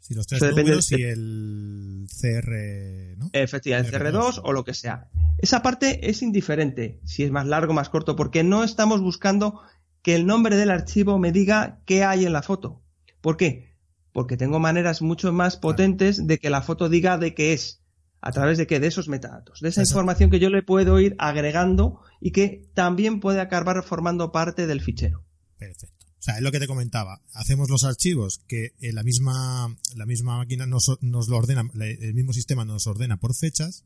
[0.00, 3.30] Si los tres números y el CR, ¿no?
[3.32, 5.08] Efectivamente, el CR2 o lo que sea.
[5.38, 9.60] Esa parte es indiferente, si es más largo o más corto, porque no estamos buscando
[10.06, 12.80] que el nombre del archivo me diga qué hay en la foto.
[13.20, 13.74] ¿Por qué?
[14.12, 17.82] Porque tengo maneras mucho más potentes de que la foto diga de qué es.
[18.20, 18.78] ¿A través de qué?
[18.78, 19.58] De esos metadatos.
[19.62, 24.30] De esa información que yo le puedo ir agregando y que también puede acabar formando
[24.30, 25.24] parte del fichero.
[25.58, 26.06] Perfecto.
[26.20, 27.20] O sea, es lo que te comentaba.
[27.32, 32.32] Hacemos los archivos que la misma, la misma máquina nos, nos lo ordena, el mismo
[32.32, 33.82] sistema nos ordena por fechas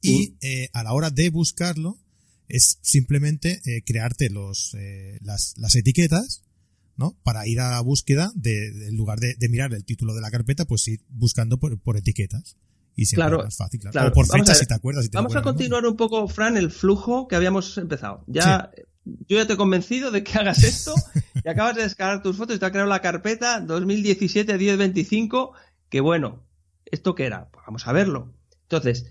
[0.00, 1.98] y eh, a la hora de buscarlo
[2.48, 6.42] es simplemente eh, crearte los, eh, las, las, etiquetas,
[6.96, 7.16] ¿no?
[7.22, 10.64] Para ir a la búsqueda, de, en lugar de, mirar el título de la carpeta,
[10.64, 12.56] pues ir buscando por, por etiquetas.
[12.94, 14.08] Y claro, es más fácil, claro.
[14.08, 15.10] O por fechas, si te acuerdas.
[15.10, 18.24] vamos a continuar un poco, Fran, el flujo que habíamos empezado.
[18.26, 18.70] Ya,
[19.04, 20.94] yo ya te he convencido de que hagas esto
[21.44, 25.52] y acabas de descargar tus fotos y te ha creado la carpeta 2017-1025,
[25.90, 26.46] que bueno,
[26.86, 27.50] ¿esto qué era?
[27.50, 28.32] Pues vamos a verlo.
[28.62, 29.06] Entonces,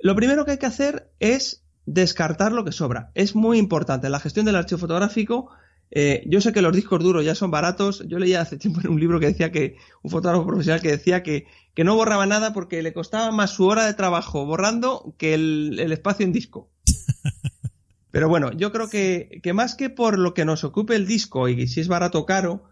[0.00, 3.10] lo primero que hay que hacer es descartar lo que sobra.
[3.14, 4.10] Es muy importante.
[4.10, 5.50] la gestión del archivo fotográfico,
[5.90, 8.04] eh, yo sé que los discos duros ya son baratos.
[8.06, 11.22] Yo leía hace tiempo en un libro que decía que, un fotógrafo profesional que decía
[11.22, 15.34] que, que no borraba nada porque le costaba más su hora de trabajo borrando que
[15.34, 16.70] el, espacio en disco.
[18.10, 21.48] Pero bueno, yo creo que, que, más que por lo que nos ocupe el disco
[21.48, 22.64] y si es barato o caro,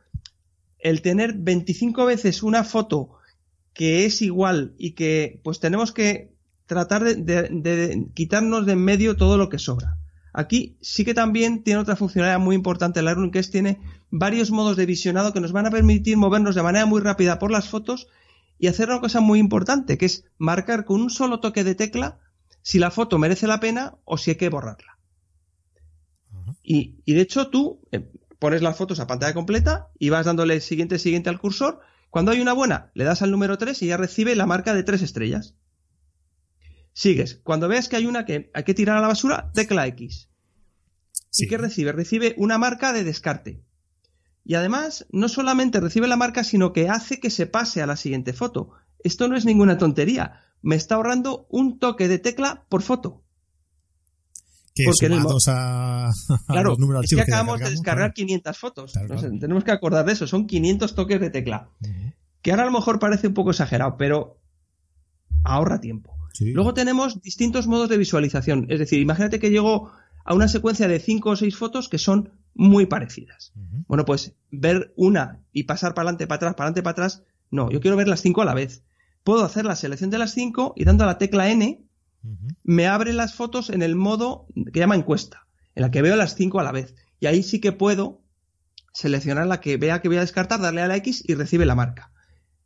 [0.79, 3.13] el tener 25 veces una foto
[3.73, 6.36] que es igual y que pues tenemos que
[6.67, 9.99] tratar de, quitarnos de en medio todo lo que sobra.
[10.33, 14.51] Aquí sí que también tiene otra funcionalidad muy importante el Lightroom, que es tiene varios
[14.51, 17.69] modos de visionado que nos van a permitir movernos de manera muy rápida por las
[17.69, 18.09] fotos
[18.59, 22.19] y hacer una cosa muy importante, que es marcar con un solo toque de tecla
[22.63, 24.99] si la foto merece la pena o si hay que borrarla.
[26.63, 30.61] Y, y, de hecho tú eh, pones las fotos a pantalla completa y vas dándole
[30.61, 31.81] siguiente, siguiente al cursor.
[32.11, 34.83] Cuando hay una buena, le das al número 3 y ya recibe la marca de
[34.83, 35.55] tres estrellas.
[36.97, 37.41] Sigues.
[37.45, 40.31] Cuando veas que hay una que hay que tirar a la basura, tecla X.
[41.37, 41.93] ¿Y qué recibe?
[41.93, 43.63] Recibe una marca de descarte.
[44.45, 47.97] Y además, no solamente recibe la marca, sino que hace que se pase a la
[47.97, 48.71] siguiente foto.
[49.05, 50.41] Esto no es ninguna tontería.
[50.63, 53.23] Me está ahorrando un toque de tecla por foto.
[54.75, 55.15] Que Porque
[55.49, 56.11] a,
[56.47, 58.93] claro, los números es que acabamos de descargar 500 fotos.
[59.39, 60.27] tenemos que acordar de eso.
[60.27, 61.69] Son 500 toques de tecla.
[62.41, 64.41] Que ahora a lo mejor parece un poco exagerado, pero
[65.45, 66.16] ahorra tiempo.
[66.40, 68.66] Luego tenemos distintos modos de visualización.
[68.68, 69.90] Es decir, imagínate que llego
[70.25, 73.53] a una secuencia de cinco o seis fotos que son muy parecidas.
[73.87, 77.22] Bueno, pues ver una y pasar para adelante, para atrás, para adelante, para atrás.
[77.51, 78.83] No, yo quiero ver las cinco a la vez.
[79.25, 81.87] Puedo hacer la selección de las cinco y dando a la tecla N
[82.64, 86.35] me abre las fotos en el modo que llama encuesta, en la que veo las
[86.35, 86.94] cinco a la vez.
[87.20, 88.20] Y ahí sí que puedo
[88.92, 91.75] seleccionar la que vea que voy a descartar, darle a la X y recibe la
[91.75, 92.12] marca.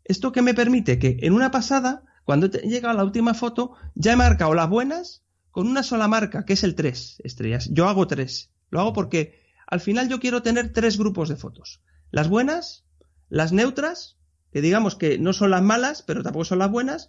[0.05, 4.17] Esto que me permite que en una pasada cuando llega la última foto, ya he
[4.17, 7.69] marcado las buenas con una sola marca, que es el 3 estrellas.
[7.73, 8.51] Yo hago 3.
[8.71, 11.81] Lo hago porque al final yo quiero tener tres grupos de fotos.
[12.11, 12.85] Las buenas,
[13.29, 14.17] las neutras,
[14.53, 17.09] que digamos que no son las malas, pero tampoco son las buenas.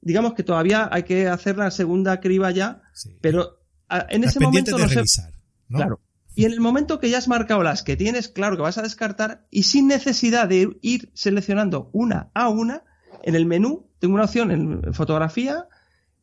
[0.00, 2.82] Digamos que todavía hay que hacer la segunda criba ya,
[3.20, 3.60] pero
[4.08, 5.32] en ese momento no revisar,
[5.68, 6.00] Claro.
[6.34, 8.82] Y en el momento que ya has marcado las que tienes claro que vas a
[8.82, 12.84] descartar y sin necesidad de ir seleccionando una a una,
[13.22, 15.68] en el menú tengo una opción en fotografía,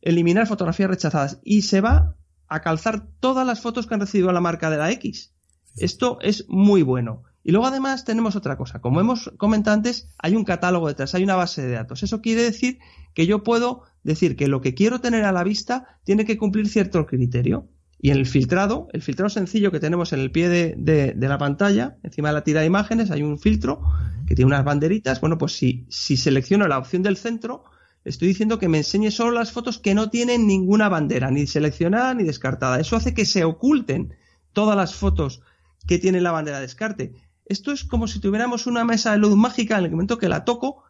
[0.02, 2.14] eliminar fotografías rechazadas y se va
[2.46, 5.32] a calzar todas las fotos que han recibido la marca de la X.
[5.78, 7.22] Esto es muy bueno.
[7.42, 8.82] Y luego además tenemos otra cosa.
[8.82, 12.02] Como hemos comentado antes, hay un catálogo detrás, hay una base de datos.
[12.02, 12.80] Eso quiere decir
[13.14, 16.68] que yo puedo decir que lo que quiero tener a la vista tiene que cumplir
[16.68, 17.66] cierto criterio.
[18.02, 21.98] Y en el filtrado, el filtrado sencillo que tenemos en el pie de, la pantalla,
[22.02, 23.82] encima de la tira de imágenes, hay un filtro
[24.26, 25.20] que tiene unas banderitas.
[25.20, 27.64] Bueno, pues si, selecciono la opción del centro,
[28.04, 32.14] estoy diciendo que me enseñe solo las fotos que no tienen ninguna bandera, ni seleccionada
[32.14, 32.80] ni descartada.
[32.80, 34.14] Eso hace que se oculten
[34.54, 35.42] todas las fotos
[35.86, 37.12] que tienen la bandera de descarte.
[37.44, 40.46] Esto es como si tuviéramos una mesa de luz mágica, en el momento que la
[40.46, 40.84] toco,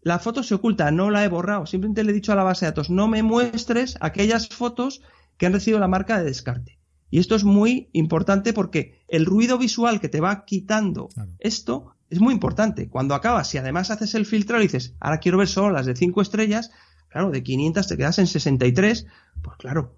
[0.00, 1.66] la foto se oculta, no la he borrado.
[1.66, 5.02] Simplemente le he dicho a la base de datos, no me muestres aquellas fotos
[5.36, 6.78] que han recibido la marca de descarte.
[7.10, 12.20] Y esto es muy importante porque el ruido visual que te va quitando esto es
[12.20, 12.88] muy importante.
[12.88, 15.94] Cuando acabas, si además haces el filtro y dices, ahora quiero ver solo las de
[15.94, 16.70] 5 estrellas,
[17.08, 19.06] claro, de 500 te quedas en 63,
[19.42, 19.96] pues claro,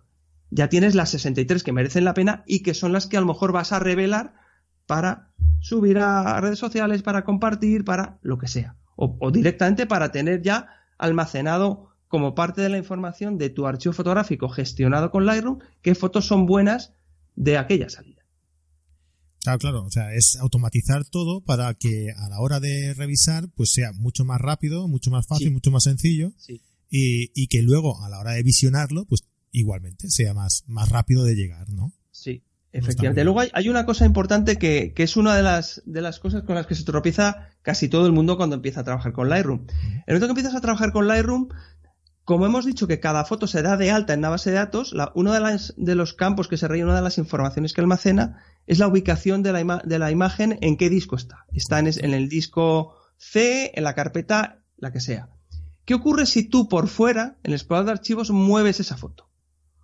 [0.51, 3.27] ya tienes las 63 que merecen la pena y que son las que a lo
[3.27, 4.35] mejor vas a revelar
[4.87, 8.77] para subir a redes sociales, para compartir, para lo que sea.
[8.95, 10.69] O, o directamente para tener ya
[10.99, 16.27] almacenado como parte de la información de tu archivo fotográfico gestionado con Lightroom qué fotos
[16.27, 16.93] son buenas
[17.35, 18.25] de aquella salida.
[19.43, 23.71] Claro, claro, o sea, es automatizar todo para que a la hora de revisar pues
[23.71, 26.33] sea mucho más rápido, mucho más fácil, mucho más sencillo
[26.91, 31.25] y, y, que luego a la hora de visionarlo pues igualmente sea más, más rápido
[31.25, 31.93] de llegar, ¿no?
[32.11, 32.43] Sí,
[32.73, 33.25] efectivamente.
[33.25, 36.57] Luego hay, una cosa importante que, que, es una de las, de las cosas con
[36.57, 39.61] las que se tropieza casi todo el mundo cuando empieza a trabajar con Lightroom.
[39.61, 41.49] En el momento que empiezas a trabajar con Lightroom,
[42.27, 44.93] como hemos dicho que cada foto se da de alta en la base de datos,
[45.15, 48.43] uno de, las, de, los campos que se rellena, una de las informaciones que almacena,
[48.67, 51.47] es la ubicación de la, de la imagen en qué disco está.
[51.53, 55.29] Está en, en, el disco C, en la carpeta, la que sea.
[55.85, 59.31] ¿Qué ocurre si tú por fuera, en el explorador de archivos, mueves esa foto?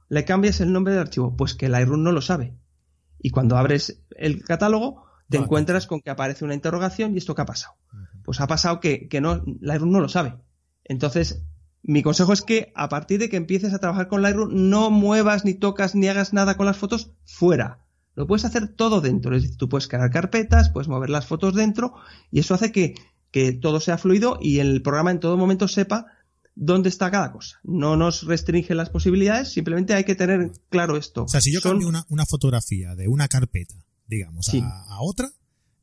[0.09, 2.57] Le cambias el nombre del archivo, pues que Lightroom no lo sabe.
[3.21, 7.43] Y cuando abres el catálogo, te encuentras con que aparece una interrogación y esto qué
[7.43, 7.77] ha pasado.
[8.25, 10.39] Pues ha pasado que, que no lo sabe.
[10.83, 11.45] Entonces,
[11.83, 15.45] mi consejo es que a partir de que empieces a trabajar con Lightroom, no muevas
[15.45, 17.85] ni tocas ni hagas nada con las fotos fuera.
[18.15, 19.35] Lo puedes hacer todo dentro.
[19.35, 21.95] Es decir, tú puedes crear carpetas, puedes mover las fotos dentro
[22.31, 22.95] y eso hace que,
[23.31, 26.07] que todo sea fluido y el programa en todo momento sepa
[26.55, 27.59] dónde está cada cosa.
[27.65, 31.25] No nos restringe las posibilidades, simplemente hay que tener claro esto.
[31.25, 33.75] O sea, si yo cambio una, una, fotografía de una carpeta,
[34.07, 35.31] digamos, a, otra,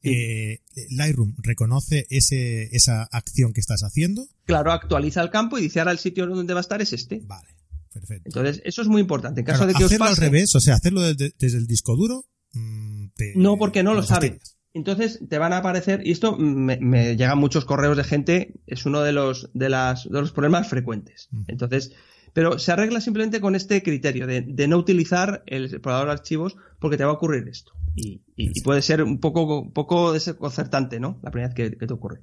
[0.04, 4.28] eh, Lightroom reconoce ese, esa acción que estás haciendo.
[4.46, 7.22] Claro, actualiza el campo y dice ahora el sitio donde va a estar es este.
[7.26, 7.50] Vale,
[7.92, 8.30] perfecto.
[8.30, 9.42] Entonces, eso es muy importante.
[9.42, 12.26] En caso de que hacerlo os al revés, o sea, hacerlo desde, el disco duro.
[12.54, 14.40] Mm, no, porque no lo sabe.
[14.74, 16.78] Entonces te van a aparecer, y esto me,
[17.16, 21.30] llegan muchos correos de gente, es uno de los, de las, de los problemas frecuentes.
[21.48, 21.92] Entonces,
[22.34, 26.98] pero se arregla simplemente con este criterio de, no utilizar el explorador de archivos porque
[26.98, 27.74] te va a ocurrir esto.
[27.96, 28.22] Y,
[28.64, 31.20] puede ser un poco, poco desconcertante, ¿no?
[31.22, 32.22] La primera vez que, te ocurre.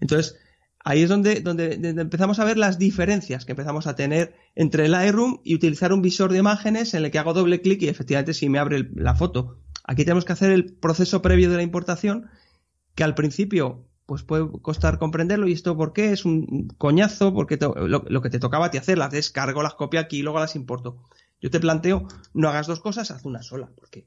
[0.00, 0.36] Entonces,
[0.80, 4.92] ahí es donde, donde, empezamos a ver las diferencias que empezamos a tener entre el
[4.92, 8.34] Lightroom y utilizar un visor de imágenes en el que hago doble clic y efectivamente
[8.34, 9.60] si me abre la foto.
[9.84, 12.30] Aquí tenemos que hacer el proceso previo de la importación,
[12.94, 15.48] que al principio pues puede costar comprenderlo.
[15.48, 16.12] ¿Y esto por qué?
[16.12, 20.18] Es un coñazo, porque lo, que te tocaba te hacer, las descargo, las copio aquí
[20.18, 21.02] y luego las importo.
[21.40, 24.06] Yo te planteo, no hagas dos cosas, haz una sola, porque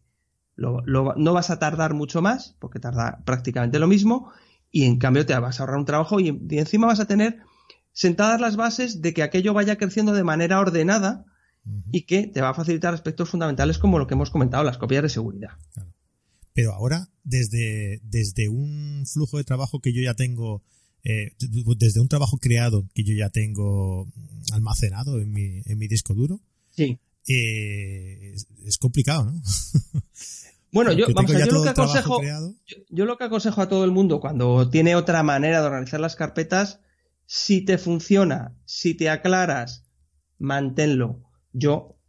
[0.55, 4.31] no vas a tardar mucho más, porque tarda prácticamente lo mismo,
[4.71, 7.39] y en cambio te vas a ahorrar un trabajo y, encima vas a tener
[7.91, 11.25] sentadas las bases de que aquello vaya creciendo de manera ordenada
[11.91, 15.03] y que te va a facilitar aspectos fundamentales como lo que hemos comentado, las copias
[15.03, 15.51] de seguridad.
[16.57, 20.63] Pero ahora, desde, desde un flujo de trabajo que yo ya tengo,
[21.03, 21.33] eh,
[21.77, 24.11] desde un trabajo creado que yo ya tengo
[24.51, 26.41] almacenado en mi, en mi disco duro,
[26.71, 26.97] sí.
[27.27, 28.33] Eh,
[28.65, 29.39] es, complicado, ¿no?
[30.71, 32.21] Bueno, yo, vamos a, yo lo que aconsejo,
[32.89, 36.15] yo, lo que aconsejo a todo el mundo cuando tiene otra manera de organizar las
[36.15, 36.79] carpetas,
[37.27, 39.85] si te funciona, si te aclaras,
[40.39, 41.21] manténlo.
[41.53, 41.99] Yo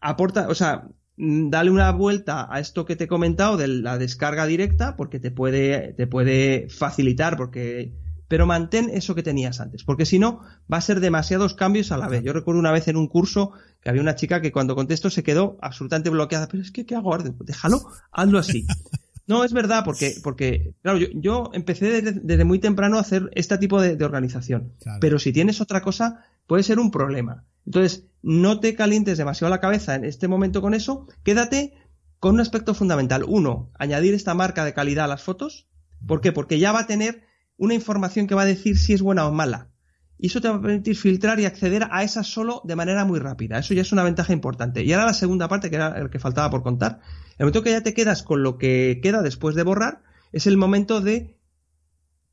[0.00, 4.46] aporta, o sea, dale una vuelta a esto que te he comentado de la descarga
[4.46, 7.92] directa, porque te puede, te puede facilitar, porque
[8.28, 10.40] pero mantén eso que tenías antes, porque si no,
[10.72, 12.24] va a ser demasiados cambios a la vez.
[12.24, 15.22] Yo recuerdo una vez en un curso que había una chica que cuando contesto se
[15.22, 17.32] quedó absolutamente bloqueada, pero es que, ¿qué hago ahora?
[17.44, 18.66] Déjalo, hazlo así.
[19.28, 23.80] No, es verdad, porque, porque claro, yo, empecé desde, muy temprano a hacer este tipo
[23.80, 27.42] de, organización, pero si tienes otra cosa, puede ser un problema.
[27.64, 31.74] Entonces, no te calientes demasiado la cabeza en este momento con eso, quédate
[32.18, 33.22] con un aspecto fundamental.
[33.22, 35.68] Uno, añadir esta marca de calidad a las fotos.
[36.04, 36.32] ¿Por qué?
[36.32, 37.22] Porque ya va a tener
[37.56, 39.70] una información que va a decir si es buena o mala.
[40.18, 43.20] Y eso te va a permitir filtrar y acceder a esa solo de manera muy
[43.20, 43.60] rápida.
[43.60, 44.82] Eso ya es una ventaja importante.
[44.82, 46.98] Y ahora la segunda parte, que era el que faltaba por contar.
[47.38, 50.02] El momento que ya te quedas con lo que queda después de borrar,
[50.32, 51.38] es el momento de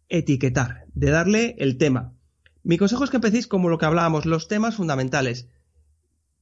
[0.09, 2.15] etiquetar, de darle el tema.
[2.63, 5.49] Mi consejo es que empecéis como lo que hablábamos, los temas fundamentales.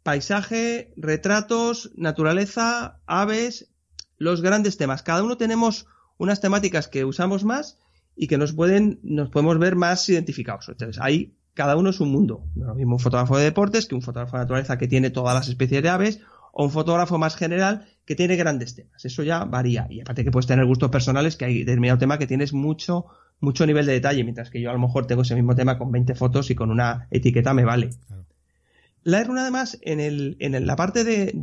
[0.03, 3.71] Paisaje, retratos, naturaleza, aves,
[4.17, 5.03] los grandes temas.
[5.03, 5.87] Cada uno tenemos
[6.17, 7.77] unas temáticas que usamos más
[8.15, 10.69] y que nos pueden, nos podemos ver más identificados.
[10.69, 12.45] Entonces, ahí cada uno es un mundo.
[12.55, 15.47] Lo mismo un fotógrafo de deportes que un fotógrafo de naturaleza que tiene todas las
[15.47, 16.19] especies de aves
[16.53, 19.03] o un fotógrafo más general que tiene grandes temas.
[19.05, 19.87] Eso ya varía.
[19.89, 23.05] Y aparte que puedes tener gustos personales que hay determinado tema que tienes mucho,
[23.39, 25.91] mucho nivel de detalle, mientras que yo a lo mejor tengo ese mismo tema con
[25.91, 27.91] 20 fotos y con una etiqueta me vale.
[29.03, 31.33] La Lightroom además en, el, en la parte de,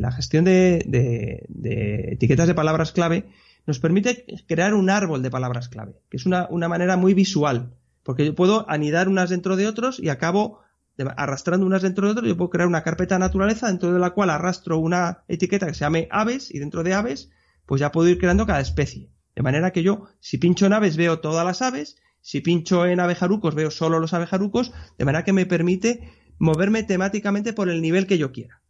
[0.00, 3.28] la gestión de, de, etiquetas de palabras clave
[3.66, 7.74] nos permite crear un árbol de palabras clave, que es una, una manera muy visual,
[8.02, 10.60] porque yo puedo anidar unas dentro de otros y acabo
[11.16, 14.30] arrastrando unas dentro de otras, yo puedo crear una carpeta naturaleza dentro de la cual
[14.30, 17.30] arrastro una etiqueta que se llame aves y dentro de aves
[17.66, 19.10] pues ya puedo ir creando cada especie.
[19.36, 22.98] De manera que yo, si pincho en aves, veo todas las aves, si pincho en
[22.98, 28.06] abejarucos, veo solo los abejarucos, de manera que me permite moverme temáticamente por el nivel
[28.06, 28.62] que yo quiera.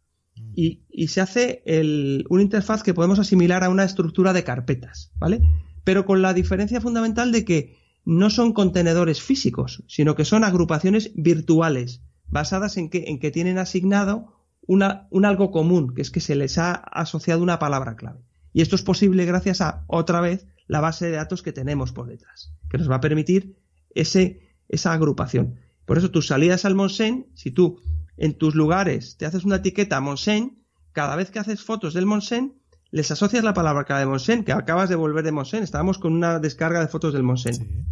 [0.55, 5.41] Y, se hace el, una interfaz que podemos asimilar a una estructura de carpetas, ¿vale?
[5.83, 11.11] Pero con la diferencia fundamental de que no son contenedores físicos, sino que son agrupaciones
[11.15, 14.33] virtuales basadas en que, en que tienen asignado
[14.65, 18.19] una, un algo común, que es que se les ha asociado una palabra clave.
[18.53, 22.07] Y esto es posible gracias a, otra vez, la base de datos que tenemos por
[22.07, 23.57] detrás, que nos va a permitir
[23.95, 25.55] ese, esa agrupación.
[25.89, 27.81] Por eso tus salidas al Monsen, si tú
[28.15, 30.59] en tus lugares te haces una etiqueta Monsen,
[30.91, 32.53] cada vez que haces fotos del Monsen,
[32.91, 35.63] les asocias la palabra clave de Monsen, que acabas de volver de Monsen.
[35.63, 37.87] Estábamos con una descarga de fotos del Monsen.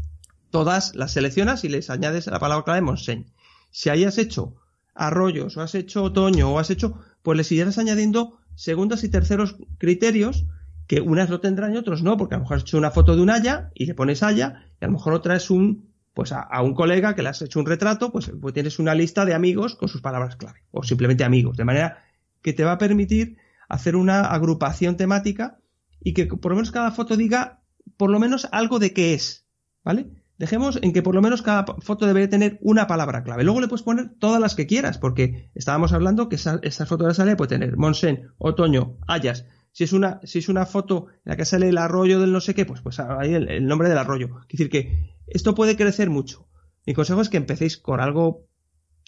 [0.51, 3.31] Todas las seleccionas y les añades la palabra clave Monsen
[3.71, 4.53] si hayas hecho
[4.93, 9.55] arroyos o has hecho otoño o has hecho, pues le siguieras añadiendo segundos y terceros
[9.79, 10.45] criterios
[10.85, 13.15] que unas lo tendrán y otros no, porque a lo mejor has hecho una foto
[13.15, 15.86] de un haya y le pones haya y a lo mejor otra es un,
[16.17, 19.23] pues a, un colega que le has hecho un retrato, pues, pues, tienes una lista
[19.23, 21.99] de amigos con sus palabras clave o simplemente amigos, de manera
[22.41, 23.37] que te va a permitir
[23.69, 25.59] hacer una agrupación temática
[26.01, 27.61] y que por lo menos cada foto diga
[27.97, 29.45] por lo menos algo de qué es,
[29.83, 30.09] ¿vale?
[30.39, 33.43] Dejemos en que por lo menos cada foto debe tener una palabra clave.
[33.43, 37.09] Luego le puedes poner todas las que quieras, porque estábamos hablando que esa, foto de
[37.09, 39.45] la salida puede tener Monsen, otoño, hayas.
[39.77, 42.41] Si es una, si es una foto en la que sale el arroyo del no
[42.41, 44.39] sé qué, pues, pues ahí el, nombre del arroyo.
[44.49, 46.49] Es decir, que esto puede crecer mucho.
[46.87, 48.47] Mi consejo es que empecéis con algo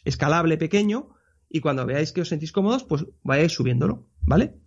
[0.05, 1.09] escalable, pequeño,
[1.49, 4.59] y cuando veáis que os sentís cómodos, pues vayáis subiéndolo, ¿vale?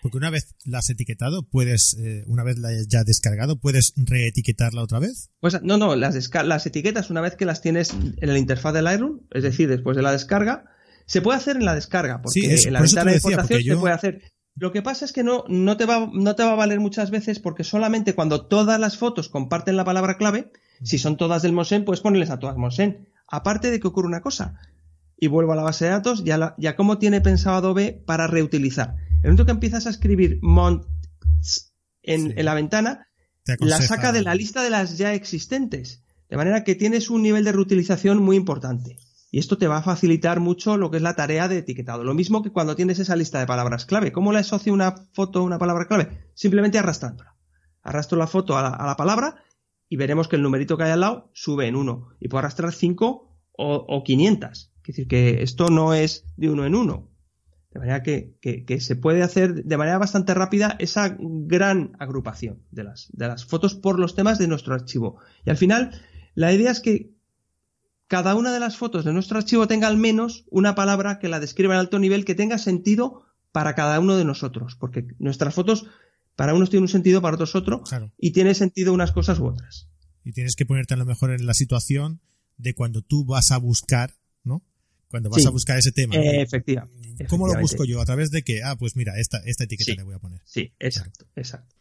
[0.00, 3.92] Porque una vez la has etiquetado, puedes, eh, una vez la hayas ya descargado, ¿puedes
[3.94, 5.32] reetiquetarla otra vez?
[5.40, 8.84] Pues no, no, las, las etiquetas una vez que las tienes en la interfaz del
[8.84, 10.64] Lightroom, es decir, después de la descarga,
[11.04, 14.32] se puede hacer en la descarga, porque en la ventana de importación se puede hacer.
[14.54, 17.10] Lo que pasa es que no, no, te va, no te va a valer muchas
[17.10, 21.52] veces porque solamente cuando todas las fotos comparten la palabra clave, si son todas del
[21.52, 23.08] Monsen, puedes ponerles a todas Monsen.
[23.26, 24.60] Aparte de que ocurre una cosa,
[25.16, 28.96] y vuelvo a la base de datos, ya, ya cómo tiene pensado Adobe para reutilizar
[29.22, 30.84] el momento que empiezas a escribir mont
[32.02, 33.06] en, la ventana,
[33.60, 36.02] la saca de la lista de las ya existentes.
[36.28, 38.98] De manera que tienes un nivel de reutilización muy importante.
[39.32, 42.04] Y esto te va a facilitar mucho lo que es la tarea de etiquetado.
[42.04, 44.12] Lo mismo que cuando tienes esa lista de palabras clave.
[44.12, 46.28] ¿Cómo le asocio una foto a una palabra clave?
[46.34, 47.34] Simplemente arrastrándola.
[47.82, 49.42] Arrastro la foto a la, palabra
[49.88, 52.10] y veremos que el numerito que hay al lado sube en uno.
[52.20, 54.50] Y puedo arrastrar 5 o, o 500.
[54.82, 57.08] Es decir, que esto no es de uno en uno.
[57.72, 58.36] De manera que,
[58.80, 63.74] se puede hacer de manera bastante rápida esa gran agrupación de las, de las fotos
[63.74, 65.16] por los temas de nuestro archivo.
[65.46, 65.90] Y al final,
[66.34, 67.11] la idea es que
[68.08, 71.40] cada una de las fotos de nuestro archivo tenga al menos una palabra que la
[71.40, 74.76] describa en alto nivel que tenga sentido para cada uno de nosotros.
[74.76, 75.86] Porque nuestras fotos,
[76.36, 77.82] para unos tienen un sentido, para otros otro,
[78.18, 79.88] y tiene sentido unas cosas u otras.
[80.24, 82.20] Y tienes que ponerte a lo mejor en la situación
[82.56, 84.62] de cuando tú vas a buscar, ¿no?
[85.08, 86.14] Cuando vas a buscar ese tema.
[86.16, 87.26] efectivamente.
[87.26, 88.00] ¿Cómo lo busco yo?
[88.00, 88.62] ¿A través de qué?
[88.62, 90.40] Ah, pues mira, esta, esta etiqueta le voy a poner.
[90.44, 91.74] Sí, exacto, exacto.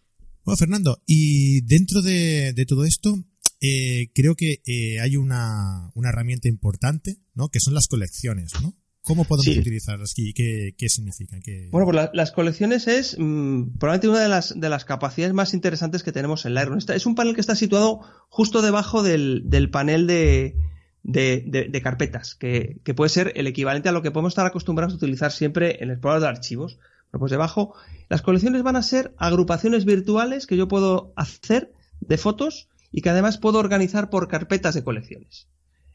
[0.43, 3.23] Bueno, Fernando, y dentro de, todo esto,
[3.61, 7.49] eh, creo que eh, hay una, herramienta importante, ¿no?
[7.49, 8.73] Que son las colecciones, ¿no?
[9.01, 11.41] ¿Cómo podemos utilizarlas y qué, qué significan?
[11.71, 16.03] Bueno, pues las colecciones es mm, probablemente una de las, de las capacidades más interesantes
[16.03, 16.79] que tenemos en Lightroom.
[16.87, 20.55] Es un panel que está situado justo debajo del panel de,
[21.03, 25.31] de, carpetas, que, puede ser el equivalente a lo que podemos estar acostumbrados a utilizar
[25.31, 26.79] siempre en el explorador de archivos.
[27.11, 27.73] pues debajo,
[28.09, 33.09] las colecciones van a ser agrupaciones virtuales que yo puedo hacer de fotos y que
[33.09, 35.47] además puedo organizar por carpetas de colecciones.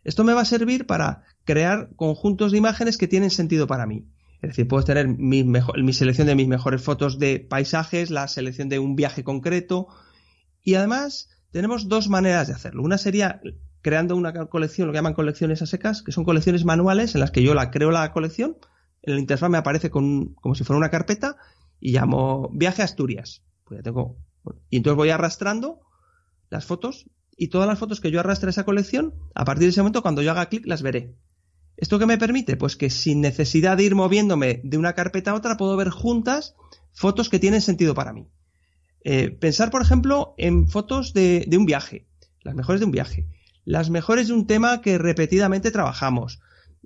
[0.05, 4.07] Esto me va a servir para crear conjuntos de imágenes que tienen sentido para mí.
[4.41, 5.43] Es decir, puedo tener mi,
[5.93, 9.89] selección de mis mejores fotos de paisajes, la selección de un viaje concreto
[10.63, 12.83] y además tenemos dos maneras de hacerlo.
[12.83, 13.41] Una sería
[13.83, 17.31] creando una colección, lo que llaman colecciones a secas, que son colecciones manuales en las
[17.31, 18.57] que yo la creo la colección,
[19.03, 21.37] en el interfaz me aparece como si fuera una carpeta
[21.81, 23.43] y llamo viaje a Asturias.
[23.65, 24.19] Pues ya tengo,
[24.71, 25.81] y entonces voy arrastrando
[26.51, 29.71] las fotos y todas las fotos que yo arrastre a esa colección, a partir de
[29.71, 31.15] ese momento cuando yo haga clic las veré.
[31.77, 32.57] ¿Esto qué me permite?
[32.57, 36.55] Pues que sin necesidad de ir moviéndome de una carpeta a otra, puedo ver juntas
[36.93, 38.29] fotos que tienen sentido para mí.
[39.05, 42.09] Eh, pensar, por ejemplo, en fotos de, un viaje,
[42.43, 43.27] las mejores de un viaje,
[43.65, 46.41] las mejores de un tema que repetidamente trabajamos,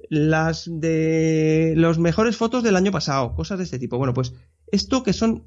[0.09, 3.97] las de los mejores fotos del año pasado, cosas de este tipo.
[3.97, 4.35] Bueno, pues
[4.73, 5.45] esto que son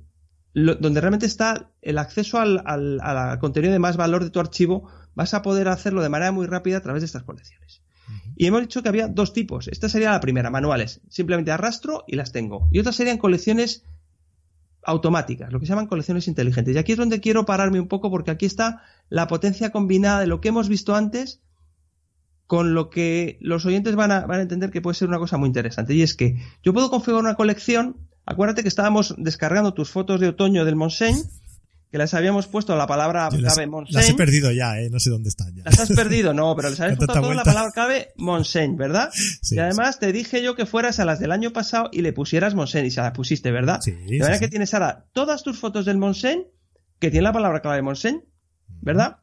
[0.54, 5.34] donde realmente está el acceso al, al, contenido de más valor de tu archivo, vas
[5.34, 7.82] a poder hacerlo de manera muy rápida a través de estas colecciones.
[8.36, 9.68] Y hemos dicho que había dos tipos.
[9.68, 11.01] Esta sería la primera, manuales.
[11.10, 12.68] Simplemente arrastro y las tengo.
[12.72, 13.84] Y otras serían colecciones
[14.86, 16.76] automáticas, lo que se llaman colecciones inteligentes.
[16.76, 20.28] Y aquí es donde quiero pararme un poco porque aquí está la potencia combinada de
[20.28, 21.41] lo que hemos visto antes
[22.47, 25.38] con lo que los oyentes van a, van a entender que puede ser una cosa
[25.38, 25.93] muy interesante.
[25.93, 27.97] Y es que yo puedo configurar una colección.
[28.26, 31.24] Acuérdate que estábamos descargando tus fotos de otoño del Monseigne
[31.93, 34.01] que les habíamos puesto la palabra clave Monseigne.
[34.01, 34.89] Las he perdido ya, ¿eh?
[34.89, 35.63] no sé dónde están ya.
[35.63, 39.11] Las has perdido, no, pero les habíamos puesto toda la palabra clave Monseigne, ¿verdad?
[39.51, 42.55] y además te dije yo que fueras a las del año pasado y le pusieras
[42.55, 43.80] Monseigne y se las pusiste, ¿verdad?
[43.80, 43.91] Sí.
[43.91, 46.47] De manera que tienes ahora todas tus fotos del Monseigne
[46.97, 48.24] que tienen la palabra clave Monseigne,
[48.82, 49.17] ¿verdad?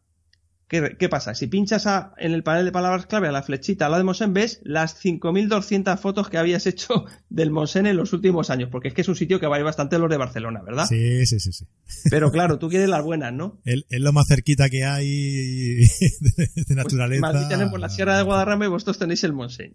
[0.71, 1.35] ¿Qué, pasa?
[1.35, 1.85] Si pinchas
[2.17, 5.05] en el panel de palabras clave a la flechita a la de Monsen, ves las
[5.05, 9.09] 5.200 fotos que habías hecho del Monsen en los últimos años, porque es que es
[9.09, 10.87] un sitio que va a ir bastante los de Barcelona, ¿verdad?
[10.87, 11.53] Sí, sí, sí.
[11.53, 11.67] sí.
[12.09, 13.61] Pero claro, tú quieres las buenas, ¿no?
[13.65, 15.79] Es, lo más cerquita que hay
[16.21, 17.33] de, pues, naturaleza.
[17.33, 19.75] Pues, tenemos la Sierra de Guadarrama y vosotros tenéis el Monsen.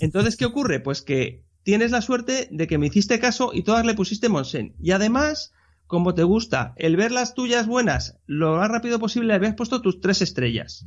[0.00, 0.80] Entonces, ¿qué ocurre?
[0.80, 4.74] Pues que tienes la suerte de que me hiciste caso y todas le pusiste Monsen.
[4.80, 5.52] Y además
[5.92, 10.00] como te gusta, el ver las tuyas buenas lo más rápido posible, habías puesto tus
[10.00, 10.86] tres estrellas.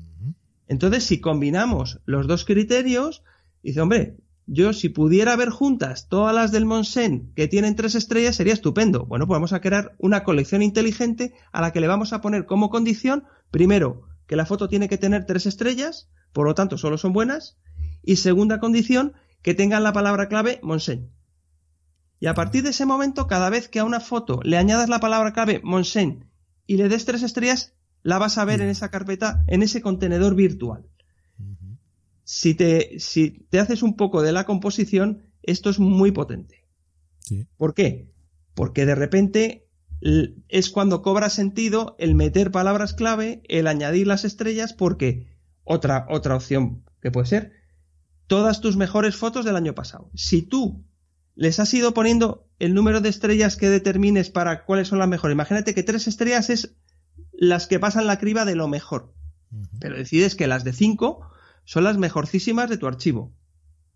[0.68, 3.22] Entonces, si combinamos los dos criterios,
[3.62, 8.36] dice, hombre, yo si pudiera ver juntas todas las del Monsen que tienen tres estrellas
[8.36, 9.06] sería estupendo.
[9.06, 12.48] Bueno, pues vamos a crear una colección inteligente a la que le vamos a poner
[12.48, 16.98] como condición, primero, que la foto tiene que tener tres estrellas, por lo tanto solo
[16.98, 17.60] son buenas,
[18.02, 21.12] y segunda condición, que tengan la palabra clave Monsen.
[22.20, 25.00] Y a partir de ese momento, cada vez que a una foto le añadas la
[25.00, 26.26] palabra clave Monsen
[26.66, 30.36] y le des tres estrellas, la vas a ver en esa carpeta, en ese contenedor
[30.36, 30.88] virtual.
[32.24, 36.66] si, te, si te haces un poco de la composición, esto es muy potente.
[37.58, 38.12] ¿Por qué?
[38.54, 39.68] Porque de repente
[40.50, 45.28] es cuando cobra sentido el meter palabras clave, el añadir las estrellas, porque
[45.64, 47.54] otra, otra opción que puede ser,
[48.28, 50.10] todas tus mejores fotos del año pasado.
[50.14, 50.86] Si tú
[51.36, 55.36] les has ido poniendo el número de estrellas que determines para cuáles son las mejores.
[55.36, 56.76] Imagínate que tres estrellas es
[57.34, 59.14] las que pasan la criba de lo mejor.
[59.80, 61.30] Pero decides que las de cinco
[61.66, 63.34] son las mejorcísimas de tu archivo.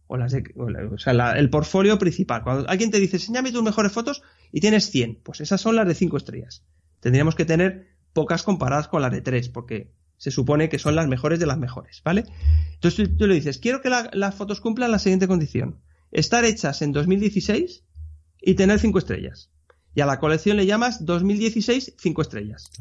[0.08, 2.44] O las de, o sea, el portfolio principal.
[2.44, 4.22] Cuando alguien te dice, enséñame tus mejores fotos
[4.52, 6.64] y tienes 100, pues esas son las de cinco estrellas.
[7.00, 11.08] Tendríamos que tener pocas comparadas con las de tres, porque se supone que son las
[11.08, 12.26] mejores de las mejores, ¿vale?
[12.74, 15.80] Entonces tú, le dices, quiero que las fotos cumplan la siguiente condición
[16.12, 17.84] estar hechas en 2016
[18.42, 19.50] y tener 5 estrellas.
[19.96, 22.72] Y a la colección le llamas 2016 5 estrellas.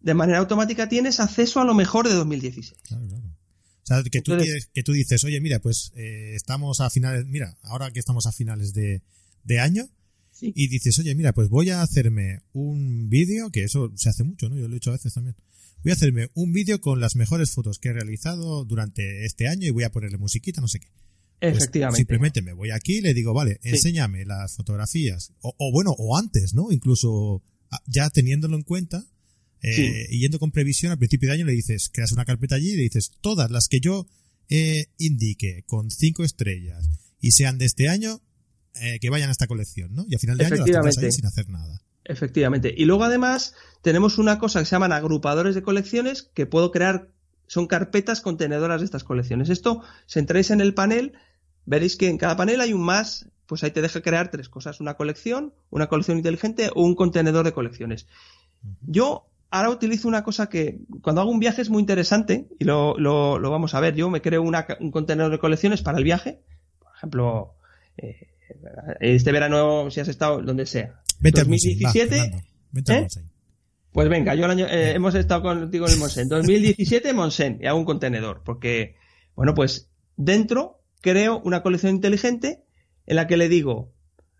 [0.00, 2.74] De manera automática tienes acceso a lo mejor de 2016.
[2.82, 3.28] Claro, claro.
[3.28, 4.36] O sea, que tú,
[4.74, 8.32] que tú dices, oye, mira, pues eh, estamos a finales, mira, ahora que estamos a
[8.32, 9.02] finales de,
[9.58, 9.88] año,
[10.40, 14.50] y dices, oye, mira, pues voy a hacerme un vídeo, que eso se hace mucho,
[14.50, 14.56] ¿no?
[14.56, 15.36] Yo lo he hecho a veces también.
[15.82, 19.66] Voy a hacerme un vídeo con las mejores fotos que he realizado durante este año
[19.66, 20.88] y voy a ponerle musiquita, no sé qué.
[21.40, 21.98] Pues Efectivamente.
[21.98, 25.32] simplemente me voy aquí y le digo, vale, enséñame las fotografías.
[25.40, 26.72] O, bueno, o antes, ¿no?
[26.72, 27.42] Incluso
[27.86, 29.04] ya teniéndolo en cuenta,
[29.62, 32.72] eh, y yendo con previsión al principio de año le dices, creas una carpeta allí
[32.72, 34.06] y le dices, todas las que yo
[34.48, 36.88] eh, indique con cinco estrellas
[37.20, 38.20] y sean de este año,
[38.80, 40.06] eh, que vayan a esta colección, ¿no?
[40.08, 41.82] Y al final de año las ahí sin hacer nada.
[42.04, 42.74] Efectivamente.
[42.76, 47.12] Y luego además tenemos una cosa que se llaman agrupadores de colecciones que puedo crear,
[47.46, 49.50] son carpetas contenedoras de estas colecciones.
[49.50, 51.12] Esto, si entráis en el panel,
[51.68, 54.80] veréis que en cada panel hay un más, pues ahí te deja crear tres cosas,
[54.80, 58.06] una colección, una colección inteligente o un contenedor de colecciones.
[58.80, 62.94] Yo ahora utilizo una cosa que cuando hago un viaje es muy interesante y lo,
[63.40, 63.94] vamos a ver.
[63.94, 66.40] Yo me creo un contenedor de colecciones para el viaje.
[66.78, 67.54] Por ejemplo,
[67.98, 68.28] eh,
[69.00, 71.02] este verano, si has estado donde sea.
[71.20, 72.16] 2017.
[72.16, 73.08] ¿eh?
[73.92, 76.28] Pues venga, yo eh, hemos estado contigo en el Monsen.
[76.28, 78.42] 2017 Monsen y hago un contenedor.
[78.42, 78.96] Porque,
[79.34, 82.64] bueno, pues dentro creo una colección inteligente
[83.06, 83.92] en la que le digo,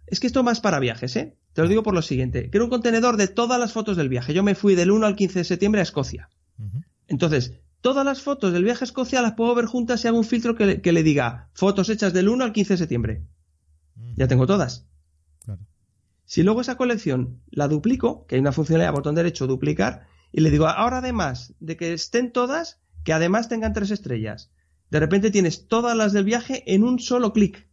[0.06, 1.36] es que esto más para viajes, ¿eh?
[1.52, 4.32] Te lo digo por lo siguiente, creo un contenedor de todas las fotos del viaje.
[4.32, 6.28] Yo me fui del 1 al 15 de septiembre a Escocia.
[7.08, 10.24] Entonces, todas las fotos del viaje a Escocia las puedo ver juntas y hago un
[10.24, 13.22] filtro que le, diga fotos hechas del 1 al 15 de septiembre.
[14.16, 14.86] Ya tengo todas.
[16.24, 20.50] Si luego esa colección la duplico, que hay una funcionalidad botón derecho duplicar, y le
[20.50, 24.50] digo, ahora además de que estén todas, que además tengan tres estrellas.
[24.90, 27.68] De repente tienes todas las del viaje en un solo clic.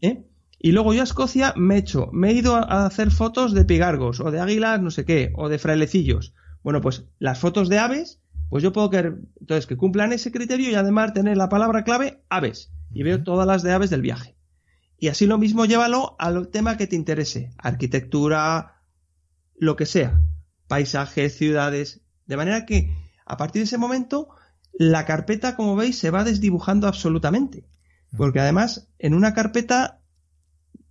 [0.00, 0.26] ¿Eh?
[0.58, 3.64] Y luego yo a Escocia me he hecho, me he ido a hacer fotos de
[3.64, 6.34] pigargos, o de águilas, no sé qué, o de frailecillos.
[6.62, 8.20] Bueno, pues las fotos de aves,
[8.50, 12.22] pues yo puedo querer, entonces, que cumplan ese criterio y además tener la palabra clave
[12.28, 12.72] aves.
[12.92, 14.36] Y veo todas las de aves del viaje.
[14.98, 17.54] Y así lo mismo llévalo al tema que te interese.
[17.56, 18.82] Arquitectura,
[19.56, 20.20] lo que sea.
[20.68, 22.02] Paisajes, ciudades.
[22.26, 24.28] De manera que, a partir de ese momento,
[24.72, 27.64] la carpeta, como veis, se va desdibujando absolutamente.
[28.16, 30.00] Porque además, en una carpeta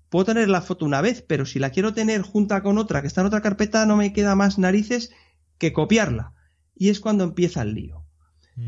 [0.10, 3.08] puedo tener la foto una vez, pero si la quiero tener junta con otra que
[3.08, 5.12] está en otra carpeta, no me queda más narices
[5.58, 6.34] que copiarla.
[6.76, 8.06] Y es cuando empieza el lío.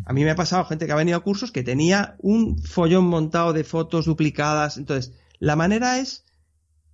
[0.06, 3.06] A mí me ha pasado gente que ha venido a cursos que tenía un follón
[3.06, 4.78] montado de fotos duplicadas.
[4.78, 6.26] Entonces, la manera es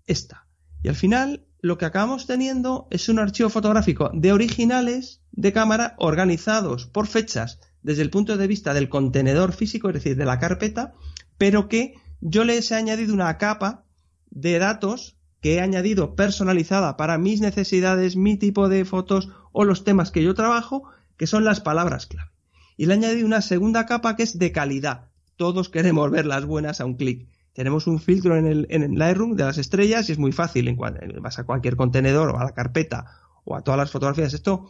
[0.07, 0.47] esta.
[0.81, 5.95] Y al final, lo que acabamos teniendo es un archivo fotográfico de originales de cámara
[5.99, 10.39] organizados por fechas desde el punto de vista del contenedor físico, es decir, de la
[10.39, 10.93] carpeta,
[11.37, 13.85] pero que yo les he añadido una capa
[14.29, 19.85] de datos que he añadido personalizada para mis necesidades, mi tipo de fotos o los
[19.85, 20.83] temas que yo trabajo,
[21.15, 22.29] que son las palabras clave.
[22.75, 25.05] Y le he añadido una segunda capa que es de calidad.
[25.37, 27.29] Todos queremos ver las buenas a un clic.
[27.53, 30.67] Tenemos un filtro en el, en Lightroom de las estrellas y es muy fácil.
[30.67, 30.77] En
[31.21, 33.05] vas a cualquier contenedor o a la carpeta
[33.45, 34.33] o a todas las fotografías.
[34.33, 34.69] Esto,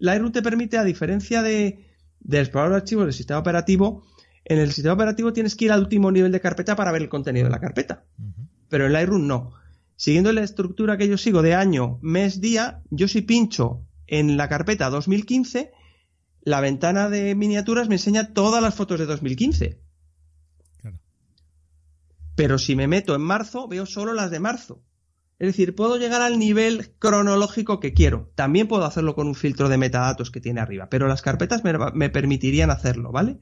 [0.00, 1.87] Lightroom te permite, a diferencia de,
[2.20, 4.04] del explorador de archivos del sistema operativo,
[4.44, 7.08] en el sistema operativo tienes que ir al último nivel de carpeta para ver el
[7.08, 8.04] contenido de la carpeta.
[8.68, 9.52] Pero en Lightroom no.
[9.96, 14.48] Siguiendo la estructura que yo sigo de año, mes, día, yo si pincho en la
[14.48, 15.72] carpeta 2015,
[16.42, 19.80] la ventana de miniaturas me enseña todas las fotos de 2015.
[22.34, 24.80] Pero si me meto en marzo, veo solo las de marzo.
[25.38, 28.32] Es decir, puedo llegar al nivel cronológico que quiero.
[28.34, 32.10] También puedo hacerlo con un filtro de metadatos que tiene arriba, pero las carpetas me,
[32.10, 33.38] permitirían hacerlo, ¿vale?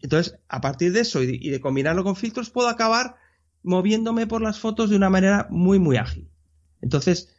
[0.00, 3.16] Entonces, a partir de eso y de combinarlo con filtros, puedo acabar
[3.62, 6.28] moviéndome por las fotos de una manera muy, muy ágil.
[6.80, 7.34] Entonces,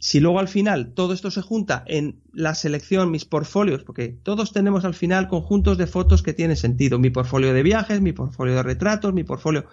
[0.00, 4.52] si luego al final todo esto se junta en la selección, mis portfolios, porque todos
[4.52, 8.54] tenemos al final conjuntos de fotos que tienen sentido, mi portfolio de viajes, mi portfolio
[8.54, 9.66] de retratos, mi portfolio,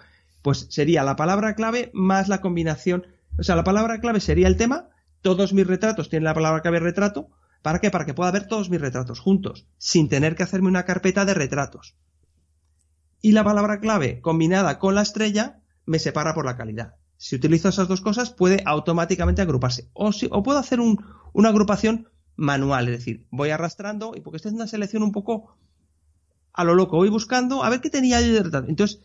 [0.46, 3.04] pues sería la palabra clave más la combinación,
[3.36, 4.90] o sea, la palabra clave sería el tema,
[5.20, 7.30] todos mis retratos tienen la palabra clave retrato,
[7.62, 7.90] ¿para qué?
[7.90, 11.34] Para que pueda ver todos mis retratos juntos, sin tener que hacerme una carpeta de
[11.34, 11.96] retratos
[13.26, 16.94] y la palabra clave combinada con la estrella me separa por la calidad.
[17.16, 19.90] Si utilizo esas dos cosas, puede automáticamente agruparse.
[19.94, 24.48] O, si, o puedo hacer una agrupación manual, es decir, voy arrastrando y porque esta
[24.48, 25.56] es una selección un poco
[26.52, 29.02] a lo loco, voy buscando a ver qué tenía yo de Entonces,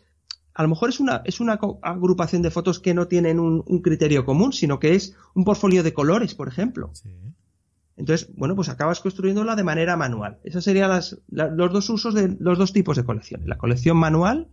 [0.54, 3.82] a lo mejor es una, es una agrupación de fotos que no tienen un, un
[3.82, 6.90] criterio común, sino que es un portfolio de colores, por ejemplo.
[6.94, 7.08] Sí.
[7.96, 10.38] Entonces, bueno, pues acabas construyéndola de manera manual.
[10.44, 10.90] Esos serían
[11.30, 13.46] los dos usos de los dos tipos de colecciones.
[13.46, 14.48] La colección manual,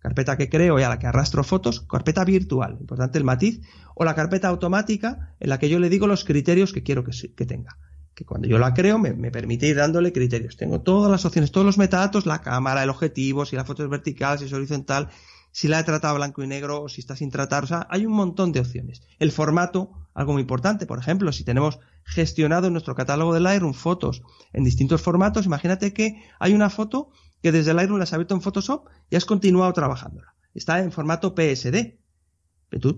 [0.00, 3.60] carpeta que creo y a la que arrastro fotos, carpeta virtual, importante el matiz,
[3.94, 7.12] o la carpeta automática en la que yo le digo los criterios que quiero que,
[7.34, 7.78] que tenga.
[8.14, 10.56] Que cuando yo la creo me, me, permite ir dándole criterios.
[10.56, 13.88] Tengo todas las opciones, todos los metadatos, la cámara, el objetivo, si la foto es
[13.88, 15.08] vertical, si es horizontal,
[15.52, 17.64] si la he tratado blanco y negro o si está sin tratar.
[17.64, 19.02] O sea, hay un montón de opciones.
[19.18, 20.86] El formato, algo muy importante.
[20.86, 24.22] Por ejemplo, si tenemos gestionado en nuestro catálogo de Lightroom fotos
[24.52, 27.10] en distintos formatos, imagínate que hay una foto
[27.42, 30.34] que desde Lightroom la has abierto en Photoshop y has continuado trabajándola.
[30.54, 31.98] Está en formato PSD.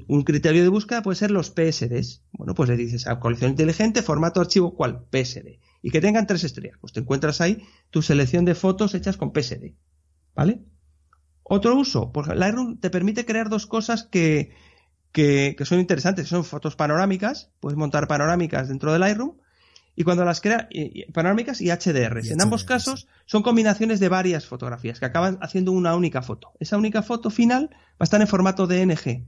[0.07, 2.24] Un criterio de búsqueda puede ser los PSDs.
[2.32, 5.07] Bueno, pues le dices a colección inteligente, formato archivo, ¿cuál?
[5.11, 5.61] PSD.
[5.80, 6.76] Y que tengan tres estrellas.
[6.80, 9.74] Pues te encuentras ahí tu selección de fotos hechas con PSD.
[10.34, 10.62] ¿Vale?
[11.43, 14.55] Otro uso, porque Lightroom te permite crear dos cosas que,
[15.12, 19.36] que, son interesantes, son fotos panorámicas, puedes montar panorámicas dentro de Lightroom,
[19.95, 20.68] y cuando las crea,
[21.12, 22.20] panorámicas y HDR.
[22.24, 26.53] en ambos casos son combinaciones de varias fotografías que acaban haciendo una única foto.
[26.61, 29.26] Esa única foto final va a estar en formato DNG.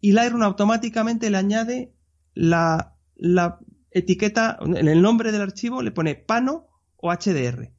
[0.00, 1.92] Y Lightroom automáticamente le añade
[2.34, 3.58] la, la
[3.90, 7.72] etiqueta, en el nombre del archivo le pone pano o HDR.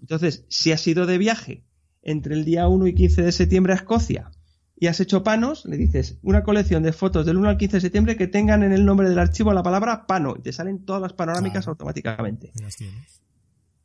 [0.00, 1.64] Entonces, si has ido de viaje
[2.04, 4.30] entre el día 1 y 15 de septiembre a Escocia
[4.76, 7.80] y has hecho panos, le dices una colección de fotos del 1 al 15 de
[7.80, 11.00] septiembre que tengan en el nombre del archivo la palabra pano y te salen todas
[11.00, 12.52] las panorámicas automáticamente.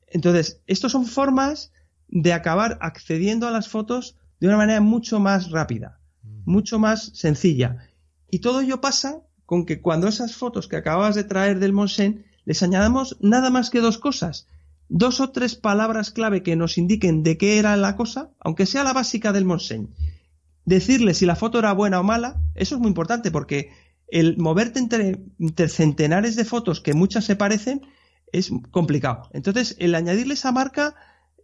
[0.07, 1.71] Entonces, estas son formas
[2.07, 5.99] de acabar accediendo a las fotos de una manera mucho más rápida,
[6.45, 7.77] mucho más sencilla.
[8.29, 12.25] Y todo ello pasa con que cuando esas fotos que acabas de traer del Monsen
[12.45, 14.47] les añadamos nada más que dos cosas.
[14.89, 18.83] Dos o tres palabras clave que nos indiquen de qué era la cosa, aunque sea
[18.83, 19.93] la básica del Monsen.
[20.65, 23.69] Decirle si la foto era buena o mala, eso es muy importante porque
[24.07, 25.19] el moverte entre,
[25.67, 27.81] centenares de fotos que muchas se parecen
[28.31, 29.29] es complicado.
[29.33, 30.95] Entonces, el añadirle esa marca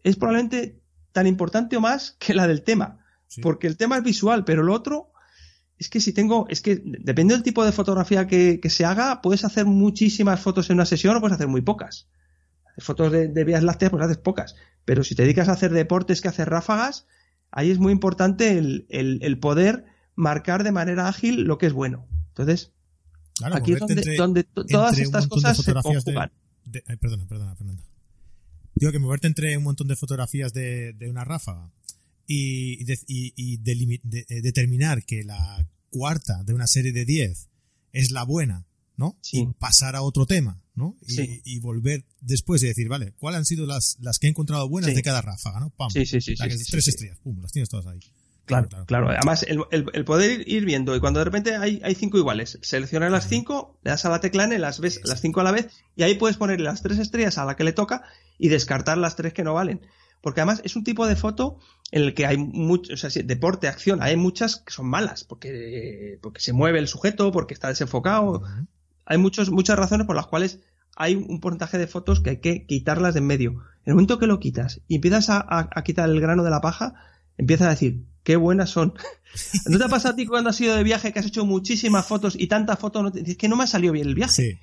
[0.04, 0.82] es probablemente
[1.12, 3.00] tan importante o más que la del tema.
[3.42, 5.12] Porque el tema es visual, pero lo otro
[5.78, 9.44] es que si tengo, es que depende del tipo de fotografía que, se haga, puedes
[9.44, 12.08] hacer muchísimas fotos en una sesión o puedes hacer muy pocas.
[12.78, 14.56] Fotos de, vías lácteas, pues haces pocas.
[14.84, 17.08] Pero si te dedicas a hacer deportes que hacer ráfagas,
[17.52, 22.08] ahí es muy importante el, poder marcar de manera ágil lo que es bueno.
[22.30, 22.74] Entonces,
[23.42, 23.80] aquí es
[24.18, 26.32] donde, todas estas cosas se conjugan.
[27.00, 27.84] perdona, perdona, Fernando.
[28.76, 31.72] Digo que moverte entre un montón de fotografías de, de una ráfaga
[32.28, 37.50] y, y, eh, determinar que la cuarta de una serie de 10
[37.94, 38.66] es la buena,
[38.98, 39.18] ¿no?
[39.32, 40.96] Y pasar a otro tema, ¿no?
[41.08, 44.94] Y, volver después y decir, vale, ¿cuáles han sido las, las que he encontrado buenas
[44.94, 45.70] de cada ráfaga, ¿no?
[45.72, 46.36] Pam, sí, sí, sí.
[46.36, 48.00] tres estrellas, pum, las tienes todas ahí.
[48.46, 52.60] Claro, claro, Además, el, poder ir viendo y cuando de repente hay, hay cinco iguales,
[52.62, 55.52] seleccionar las cinco, le das a la tecla N, las ves las cinco a la
[55.52, 58.04] vez y ahí puedes poner las tres estrellas a la que le toca
[58.38, 59.82] y descartar las tres que no valen.
[60.22, 61.60] Porque además es un tipo de foto
[61.92, 66.20] en el que hay mucho, o sea, deporte, acción, hay muchas que son malas, porque,
[66.22, 68.44] porque se mueve el sujeto, porque está desenfocado.
[69.06, 70.60] Hay muchos, muchas razones por las cuales
[70.96, 73.52] hay un porcentaje de fotos que hay que quitarlas de en medio.
[73.52, 76.96] En el momento que lo quitas y empiezas a, quitar el grano de la paja,
[77.38, 78.94] empiezas a decir, qué buenas son.
[79.68, 82.06] ¿No te ha pasado a ti cuando has ido de viaje que has hecho muchísimas
[82.06, 84.60] fotos y tantas fotos, no dices que no me ha salido bien el viaje?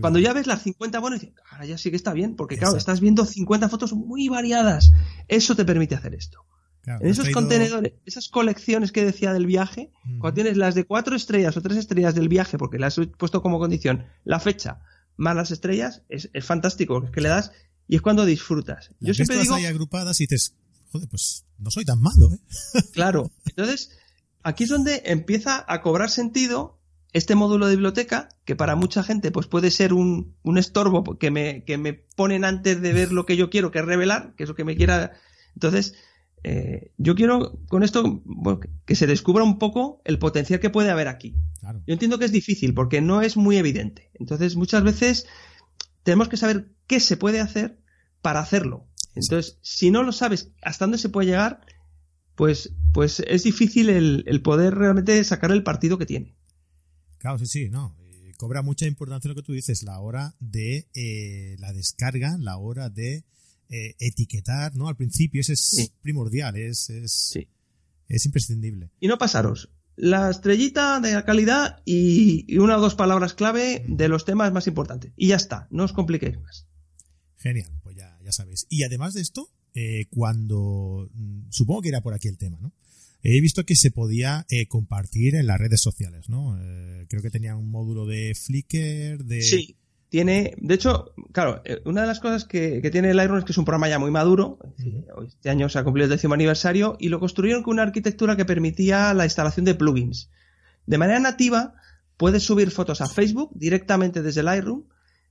[0.00, 2.76] Cuando ya ves las 50 bueno, dices, ahora ya sí que está bien, porque claro,
[2.76, 4.92] estás viendo 50 fotos muy variadas.
[5.28, 6.44] Eso te permite hacer esto.
[6.86, 11.56] En esos contenedores, esas colecciones que decía del viaje, cuando tienes las de cuatro estrellas
[11.56, 14.80] o tres estrellas del viaje, porque las he puesto como condición la fecha
[15.16, 17.52] más las estrellas, es, fantástico, es que le das
[17.86, 18.90] y es cuando disfrutas.
[19.00, 19.54] Yo siempre digo.
[19.54, 20.54] ahí agrupadas y dices,
[20.90, 22.82] joder, pues no soy tan malo, ¿eh?
[22.92, 23.30] Claro.
[23.46, 23.90] Entonces,
[24.42, 26.80] aquí es donde empieza a cobrar sentido
[27.12, 31.30] este módulo de biblioteca, que para mucha gente pues puede ser un, un estorbo que
[31.30, 34.42] me, que me ponen antes de ver lo que yo quiero, que es revelar, que
[34.42, 35.12] es lo que me quiera.
[35.54, 35.94] Entonces,
[36.44, 38.22] eh, yo quiero con esto
[38.84, 41.36] que se descubra un poco el potencial que puede haber aquí.
[41.86, 44.10] Yo entiendo que es difícil porque no es muy evidente.
[44.14, 45.26] Entonces, muchas veces
[46.02, 47.78] tenemos que saber qué se puede hacer
[48.20, 48.86] para hacerlo.
[49.14, 51.60] Entonces, si no lo sabes hasta dónde se puede llegar,
[52.34, 56.36] pues, pues es difícil el, el poder realmente sacar el partido que tiene.
[57.18, 57.96] Claro, sí, sí, no.
[58.00, 62.58] Eh, cobra mucha importancia lo que tú dices, la hora de eh, la descarga, la
[62.58, 63.24] hora de
[63.74, 64.88] eh, etiquetar, ¿no?
[64.88, 67.38] Al principio, eso es primordial, es, es,
[68.08, 68.90] es imprescindible.
[69.00, 69.70] Y no pasaros.
[69.96, 74.66] La estrellita de la calidad y, una o dos palabras clave de los temas más
[74.66, 75.12] importantes.
[75.16, 76.66] Y ya está, no os compliquéis más.
[77.36, 78.66] Genial, pues ya, ya sabéis.
[78.68, 79.50] Y además de esto,
[80.10, 81.08] cuando.
[81.12, 82.72] Mm, supongo que era por aquí el tema, ¿no?
[83.26, 86.58] He visto que se podía eh, compartir en las redes sociales, ¿no?
[86.60, 89.40] Eh, creo que tenía un módulo de Flickr, de...
[89.40, 89.76] Sí,
[90.14, 90.54] tiene...
[90.58, 93.64] De hecho, claro, eh, una de las cosas que, tiene Lightroom es que es un
[93.64, 94.60] programa ya muy maduro.
[95.26, 98.44] Este año se ha cumplido el décimo aniversario y lo construyeron con una arquitectura que
[98.44, 100.30] permitía la instalación de plugins.
[100.86, 101.74] De manera nativa,
[102.16, 104.84] puedes subir fotos a Facebook directamente desde Lightroom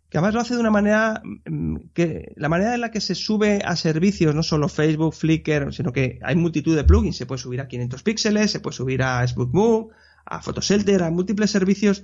[0.09, 3.15] que además lo hace de una manera mm, que la manera en la que se
[3.15, 7.41] sube a servicios, no solo Facebook, Flickr, sino que hay multitud de plugins, se puede
[7.41, 9.93] subir a 500 píxeles, se puede subir a SbookMove,
[10.25, 12.03] a Photoshelter, a múltiples servicios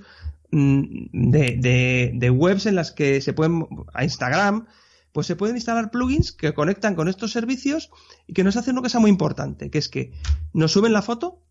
[0.50, 4.66] mm, de, de, webs en las que se pueden, a Instagram,
[5.12, 7.90] pues se pueden instalar plugins que conectan con estos servicios
[8.26, 10.12] y que nos hacen una cosa muy importante, que es que
[10.52, 11.42] nos suben la foto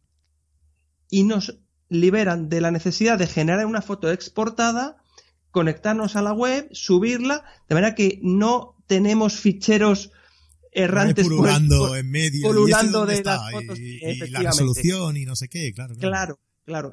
[1.10, 4.97] y nos liberan de la necesidad de generar una foto exportada
[5.52, 10.12] conectarnos a la web, subirla, de manera que no tenemos ficheros
[10.72, 13.80] errantes pululando en medio pululando de las fotos.
[13.80, 16.10] y, la resolución y no sé qué, claro, claro.
[16.12, 16.39] Claro,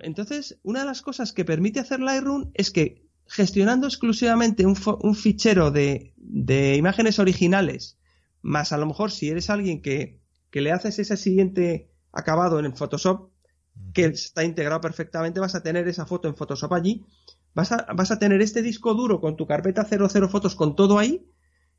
[0.00, 5.70] Entonces, una de las cosas que permite hacer Lightroom es que gestionando exclusivamente un, fichero
[5.70, 6.14] de,
[6.76, 7.98] imágenes originales,
[8.42, 12.66] más a lo mejor si eres alguien que, que le haces ese siguiente acabado en
[12.66, 13.30] el Photoshop,
[13.92, 17.04] que está integrado perfectamente, vas a tener esa foto en Photoshop allí,
[17.54, 20.98] vas a, vas a tener este disco duro con tu carpeta 00 fotos con todo
[20.98, 21.28] ahí.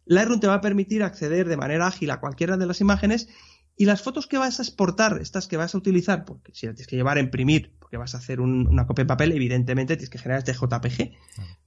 [0.05, 3.27] Lightroom te va a permitir acceder de manera ágil a cualquiera de las imágenes
[3.75, 6.75] y las fotos que vas a exportar, estas que vas a utilizar, porque si las
[6.75, 10.09] tienes que llevar a imprimir, porque vas a hacer una copia en papel, evidentemente tienes
[10.09, 11.13] que generar este JPG.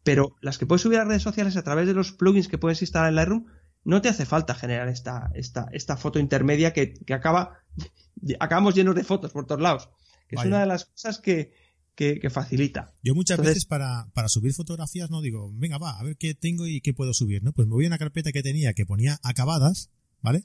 [0.03, 2.83] Pero las que puedes subir a redes sociales a través de los plugins que puedes
[2.83, 3.47] instalar en Lightroom,
[3.85, 7.61] no te hace falta generar esta, esta, esta foto intermedia que, acaba,
[8.39, 9.89] acabamos llenos de fotos por todos lados.
[10.29, 11.55] Que es una de las cosas que,
[11.95, 12.93] que, facilita.
[13.03, 16.67] Yo muchas veces para, para subir fotografías no digo, venga, va, a ver qué tengo
[16.67, 17.55] y qué puedo subir, ¿no?
[17.55, 19.89] Pues me voy a una carpeta que tenía que ponía acabadas,
[20.23, 20.43] ¿vale?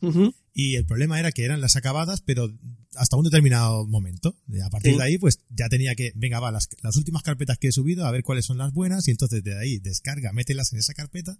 [0.53, 2.49] Y el problema era que eran las acabadas, pero
[2.95, 4.35] hasta un determinado momento.
[4.63, 7.67] A partir de ahí, pues ya tenía que, venga, va, las, las, últimas carpetas que
[7.67, 10.79] he subido, a ver cuáles son las buenas, y entonces de ahí descarga, mételas en
[10.79, 11.37] esa carpeta,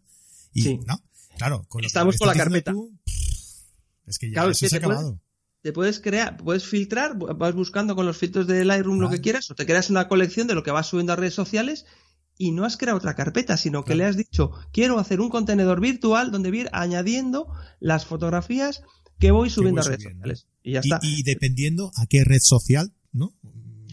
[0.53, 1.01] y, ¿no?
[1.38, 2.73] Claro, con Estamos con la carpeta.
[4.05, 5.19] es que ya eso se ha acabado
[5.65, 9.49] te puedes crear, puedes filtrar, vas buscando con los filtros de Lightroom lo que quieras,
[9.49, 11.88] o te creas una colección de lo que vas subiendo a redes sociales
[12.38, 15.79] y no has creado otra carpeta, sino que le has dicho, quiero hacer un contenedor
[15.79, 17.47] virtual donde voy añadiendo
[17.79, 18.83] las fotografías
[19.19, 20.47] que voy subiendo a redes sociales.
[20.61, 20.99] Y ya está.
[21.01, 23.33] Y, dependiendo a qué red social, ¿no?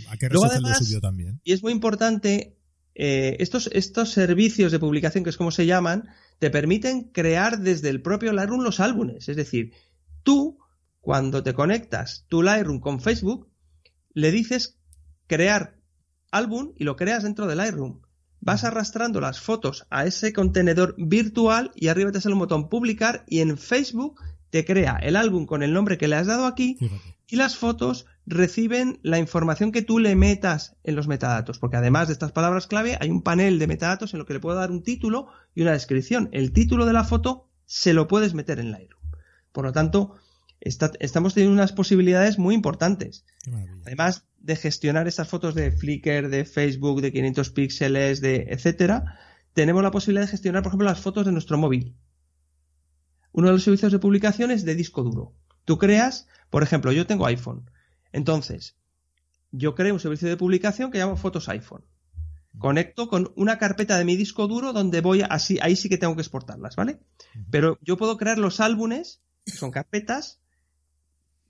[0.09, 1.41] A qué red social lo subió también.
[1.45, 2.57] Y es muy importante,
[2.95, 7.89] eh, estos, estos servicios de publicación, que es como se llaman, te permiten crear desde
[7.91, 9.29] el propio Lightroom los álbumes.
[9.29, 9.73] Es decir,
[10.25, 10.59] tú
[11.01, 13.49] cuando te conectas tu Lightroom con Facebook,
[14.15, 14.79] le dices
[15.27, 15.79] crear
[16.31, 18.01] álbum y lo creas dentro del Lightroom.
[18.45, 23.25] Vas arrastrando las fotos a ese contenedor virtual y arriba te sale un botón publicar
[23.29, 24.21] y en Facebook
[24.51, 26.77] te crea el álbum con el nombre que le has dado aquí
[27.29, 32.09] y las fotos reciben la información que tú le metas en los metadatos, porque además
[32.09, 34.73] de estas palabras clave hay un panel de metadatos en lo que le puedo dar
[34.73, 36.29] un título y una descripción.
[36.33, 39.05] El título de la foto se lo puedes meter en Lightroom.
[39.53, 40.17] Por lo tanto,
[40.61, 43.25] estamos teniendo unas posibilidades muy importantes.
[43.87, 49.19] Además de gestionar estas fotos de Flickr, de Facebook, de 500 píxeles, de etcétera,
[49.53, 51.97] tenemos la posibilidad de gestionar, por ejemplo, las fotos de nuestro móvil.
[53.33, 55.35] Uno de los servicios de publicación es de disco duro.
[55.65, 57.71] Tú creas, por ejemplo, yo tengo iPhone.
[58.13, 58.77] Entonces,
[59.53, 61.85] yo creo un servicio de publicación que llamo Fotos iPhone.
[62.59, 66.15] Conecto con una carpeta de mi disco duro donde voy así, ahí sí que tengo
[66.15, 67.01] que exportarlas, ¿vale?
[67.51, 70.43] Pero yo puedo crear los álbumes, que son carpetas,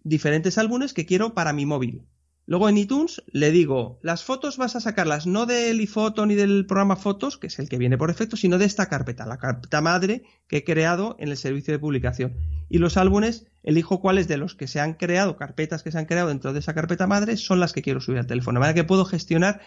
[0.05, 2.07] diferentes álbumes que quiero para mi móvil.
[2.47, 6.67] Luego en iTunes le digo, las fotos vas a sacarlas no del iPhoto ni del
[6.67, 9.81] programa Fotos, que es el que viene por defecto, sino de esta carpeta, la carpeta
[9.81, 12.35] madre que he creado en el servicio de publicación.
[12.69, 16.07] Y los álbumes, elijo cuáles de los que se han creado, carpetas que se han
[16.07, 18.57] creado dentro de esa carpeta madre, son las que quiero subir al teléfono.
[18.57, 19.61] De manera que puedo gestionar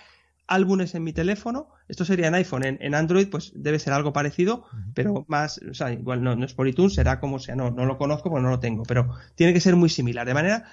[0.47, 1.69] álbumes en mi teléfono.
[1.87, 2.63] Esto sería en iPhone.
[2.65, 6.67] En, Android, pues debe ser algo parecido, pero más, o sea, igual no, es por
[6.67, 7.55] iTunes, será como sea.
[7.55, 10.27] No, no lo conozco porque no lo tengo, pero tiene que ser muy similar.
[10.27, 10.65] De manera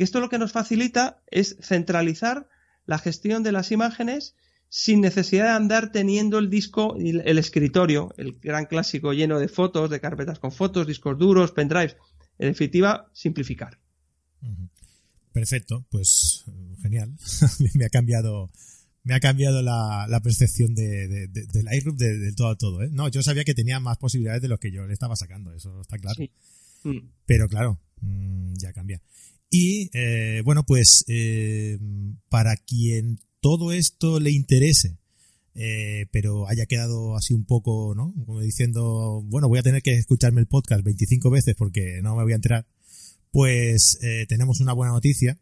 [0.00, 2.48] que esto lo que nos facilita es centralizar
[2.86, 4.34] la gestión de las imágenes
[4.70, 9.48] sin necesidad de andar teniendo el disco, el, el escritorio, el gran clásico lleno de
[9.48, 11.98] fotos, de carpetas con fotos, discos duros, pendrives.
[12.38, 13.78] En definitiva, simplificar.
[15.32, 16.46] Perfecto, pues
[16.80, 17.14] genial.
[17.74, 18.48] Me ha cambiado
[19.02, 22.82] me ha cambiado la, percepción de, de, de, del Lightroom de, todo a todo.
[22.82, 22.88] ¿eh?
[22.90, 25.82] No, yo sabía que tenía más posibilidades de lo que yo le estaba sacando, eso
[25.82, 26.24] está claro.
[26.84, 27.10] Mm.
[27.26, 29.02] Pero claro, mm, ya cambia.
[29.50, 31.78] Y eh, bueno, pues eh,
[32.28, 34.98] para quien todo esto le interese,
[35.54, 38.14] eh, pero haya quedado así un poco, ¿no?
[38.14, 42.22] Como diciendo, bueno, voy a tener que escucharme el podcast 25 veces porque no me
[42.22, 42.66] voy a enterar,
[43.32, 43.98] pues
[44.28, 45.38] tenemos una buena noticia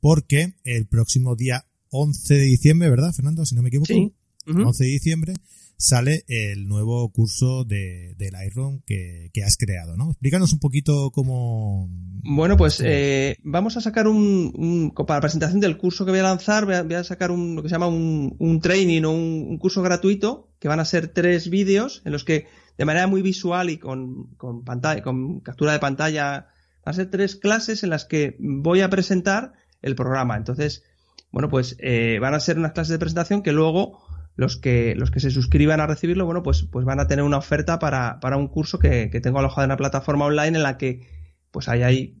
[0.00, 3.44] porque el próximo día 11 de diciembre, ¿verdad, Fernando?
[3.44, 3.92] Si no me equivoco.
[3.92, 4.12] Sí.
[4.46, 5.34] 11 de diciembre
[5.78, 10.10] sale el nuevo curso de, de Lightroom que, has creado, ¿no?
[10.10, 11.88] Explícanos un poquito cómo...
[12.22, 16.24] Bueno, pues eh, vamos a sacar un, Para la presentación del curso que voy a
[16.24, 20.50] lanzar, voy a, sacar un, lo que se llama un, training o un, curso gratuito,
[20.58, 22.46] que van a ser tres vídeos en los que,
[22.78, 26.48] de manera muy visual y con, con, pantalla, con captura de pantalla,
[26.84, 30.36] van a ser tres clases en las que voy a presentar el programa.
[30.36, 30.82] Entonces,
[31.30, 34.05] bueno, pues eh, van a ser unas clases de presentación que luego
[34.36, 37.38] los que, los que se suscriban a recibirlo, bueno, pues, pues van a tener una
[37.38, 40.78] oferta para, para un curso que, que tengo alojado en una plataforma online en la
[40.78, 41.08] que
[41.50, 42.18] pues ahí hay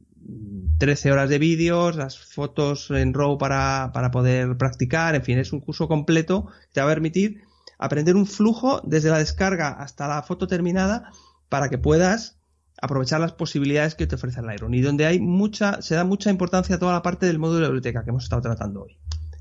[0.78, 5.52] 13 horas de vídeos, las fotos en RAW para, para poder practicar, en fin, es
[5.52, 7.42] un curso completo que te va a permitir
[7.78, 11.12] aprender un flujo desde la descarga hasta la foto terminada
[11.48, 12.38] para que puedas
[12.80, 16.30] aprovechar las posibilidades que te ofrece el Lightroom y donde hay mucha, se da mucha
[16.30, 18.98] importancia a toda la parte del módulo de biblioteca que hemos estado tratando hoy.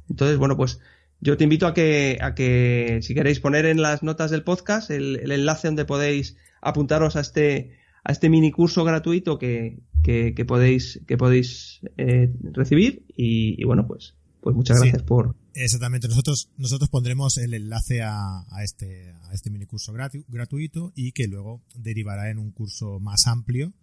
[0.10, 0.80] Entonces, bueno, pues
[1.26, 4.92] yo te invito a que, a que si queréis poner en las notas del podcast
[4.92, 11.02] el, enlace donde podéis apuntaros a este, a este mini curso gratuito que, que, podéis,
[11.08, 13.08] que podéis eh, recibir.
[13.18, 18.64] Y, bueno, pues, pues muchas gracias por, Exactamente, nosotros, nosotros pondremos el enlace a, a
[18.64, 23.74] este, a este minicurso gratuito y que luego derivará en un curso más amplio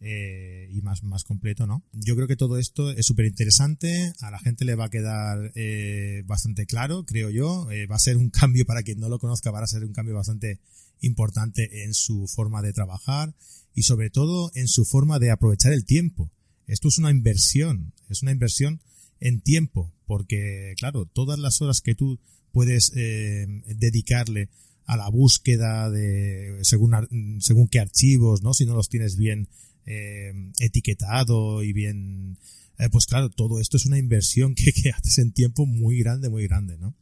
[0.00, 1.82] eh, y más, más completo, ¿no?
[1.92, 5.50] Yo creo que todo esto es súper interesante, a la gente le va a quedar
[5.54, 9.18] eh, bastante claro, creo yo, eh, va a ser un cambio para quien no lo
[9.18, 10.60] conozca, va a ser un cambio bastante
[11.00, 13.34] importante en su forma de trabajar
[13.74, 16.30] y sobre todo en su forma de aprovechar el tiempo.
[16.66, 18.80] Esto es una inversión, es una inversión
[19.20, 22.20] en tiempo, porque claro, todas las horas que tú
[22.52, 23.46] puedes eh,
[23.76, 24.48] dedicarle
[24.84, 26.92] a la búsqueda de según
[27.40, 28.54] según qué archivos, ¿no?
[28.54, 29.48] Si no los tienes bien
[29.90, 32.38] eh, etiquetado y bien
[32.78, 36.28] eh, pues claro, todo esto es una inversión que, que haces en tiempo muy grande,
[36.28, 36.94] muy grande, ¿no?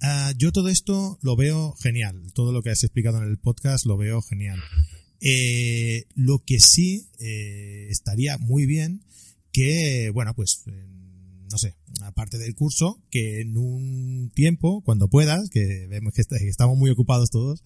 [0.00, 2.30] Ah, yo todo esto lo veo genial.
[2.34, 4.60] Todo lo que has explicado en el podcast lo veo genial.
[5.20, 9.02] Eh, lo que sí estaría muy bien
[9.50, 10.64] que, bueno, pues,
[11.50, 16.76] no sé, aparte del curso, que en un tiempo, cuando puedas, que vemos que, estamos
[16.76, 17.62] muy ocupados todos,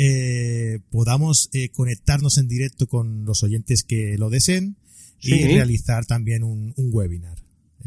[0.00, 4.76] eh, podamos conectarnos en directo con los oyentes que lo deseen
[5.20, 7.38] y realizar también un webinar.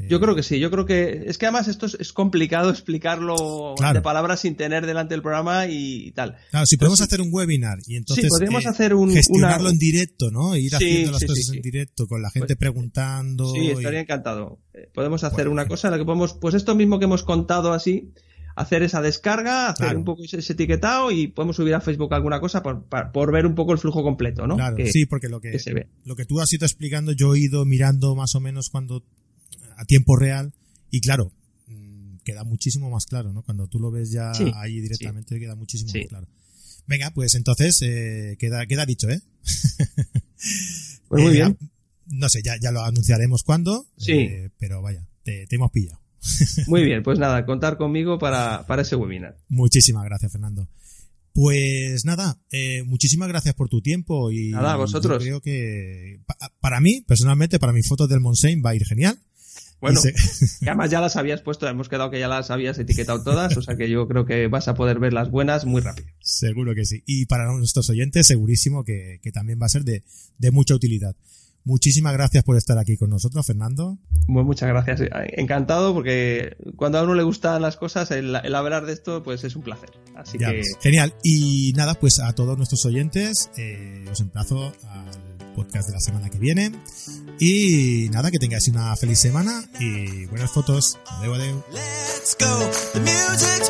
[0.09, 4.01] Yo creo que sí, yo creo que es que además esto es, complicado explicarlo de
[4.01, 6.37] palabras sin tener delante el programa y, tal.
[6.49, 10.31] Claro, si podemos hacer un webinar y entonces podemos eh, hacer un, gestionarlo en directo,
[10.31, 10.55] ¿no?
[10.55, 13.51] Ir haciendo las cosas en directo con la gente pues, preguntando.
[13.53, 14.59] Sí, estaría encantado.
[14.73, 17.73] Eh, podemos hacer una cosa en la que podemos, pues esto mismo que hemos contado
[17.73, 18.13] así,
[18.61, 22.61] hacer esa descarga, hacer un poco ese, etiquetado y podemos subir a Facebook alguna cosa
[22.63, 24.55] por, por, ver un poco el flujo completo, ¿no?
[24.55, 25.87] Claro, sí, porque lo que, se ve.
[26.05, 29.03] lo que tú has ido explicando, yo he ido mirando más o menos cuando
[29.77, 30.53] a tiempo real
[30.89, 31.31] y claro,
[31.67, 33.43] mm, queda muchísimo más claro, ¿no?
[33.43, 36.27] Cuando tú lo ves ya ahí directamente queda muchísimo más claro.
[36.87, 39.21] Venga, pues entonces eh, queda, queda dicho, ¿eh?
[41.07, 41.57] Pues muy eh, bien.
[42.07, 44.13] No sé, ya, ya lo anunciaremos cuando, sí.
[44.13, 46.00] Eh, pero vaya, te, hemos pillado.
[46.67, 49.37] Muy bien, pues nada, contar conmigo para, para ese webinar.
[49.49, 50.67] Muchísimas gracias, Fernando.
[51.33, 52.41] Pues nada,
[52.85, 55.23] muchísimas gracias por tu tiempo y nada, vosotros.
[55.23, 56.19] creo que
[56.59, 59.17] para mí, personalmente, para mis fotos del Monsein va a ir genial.
[59.81, 59.99] Bueno,
[60.61, 63.75] además ya las habías puesto, hemos quedado que ya las habías etiquetado todas, o sea
[63.75, 66.07] que yo creo que vas a poder ver las buenas muy rápido.
[66.19, 67.01] Seguro que sí.
[67.07, 70.03] Y para nuestros oyentes, segurísimo que, también va a ser de,
[70.51, 71.15] mucha utilidad.
[71.63, 73.97] Muchísimas gracias por estar aquí con nosotros, Fernando.
[74.27, 75.01] Pues muchas gracias.
[75.33, 79.55] Encantado porque cuando a uno le gustan las cosas, el, hablar de esto, pues es
[79.55, 79.91] un placer.
[80.15, 80.61] Así que...
[80.81, 81.13] Genial.
[81.23, 86.29] Y nada, pues a todos nuestros oyentes, eh, os emplazo al podcast de la semana
[86.29, 86.71] que viene.
[87.39, 90.99] Y nada, que tengáis una feliz semana y buenas fotos.
[91.07, 91.63] Adeu, adeu.
[91.71, 92.69] Let's go.
[92.93, 93.69] The music's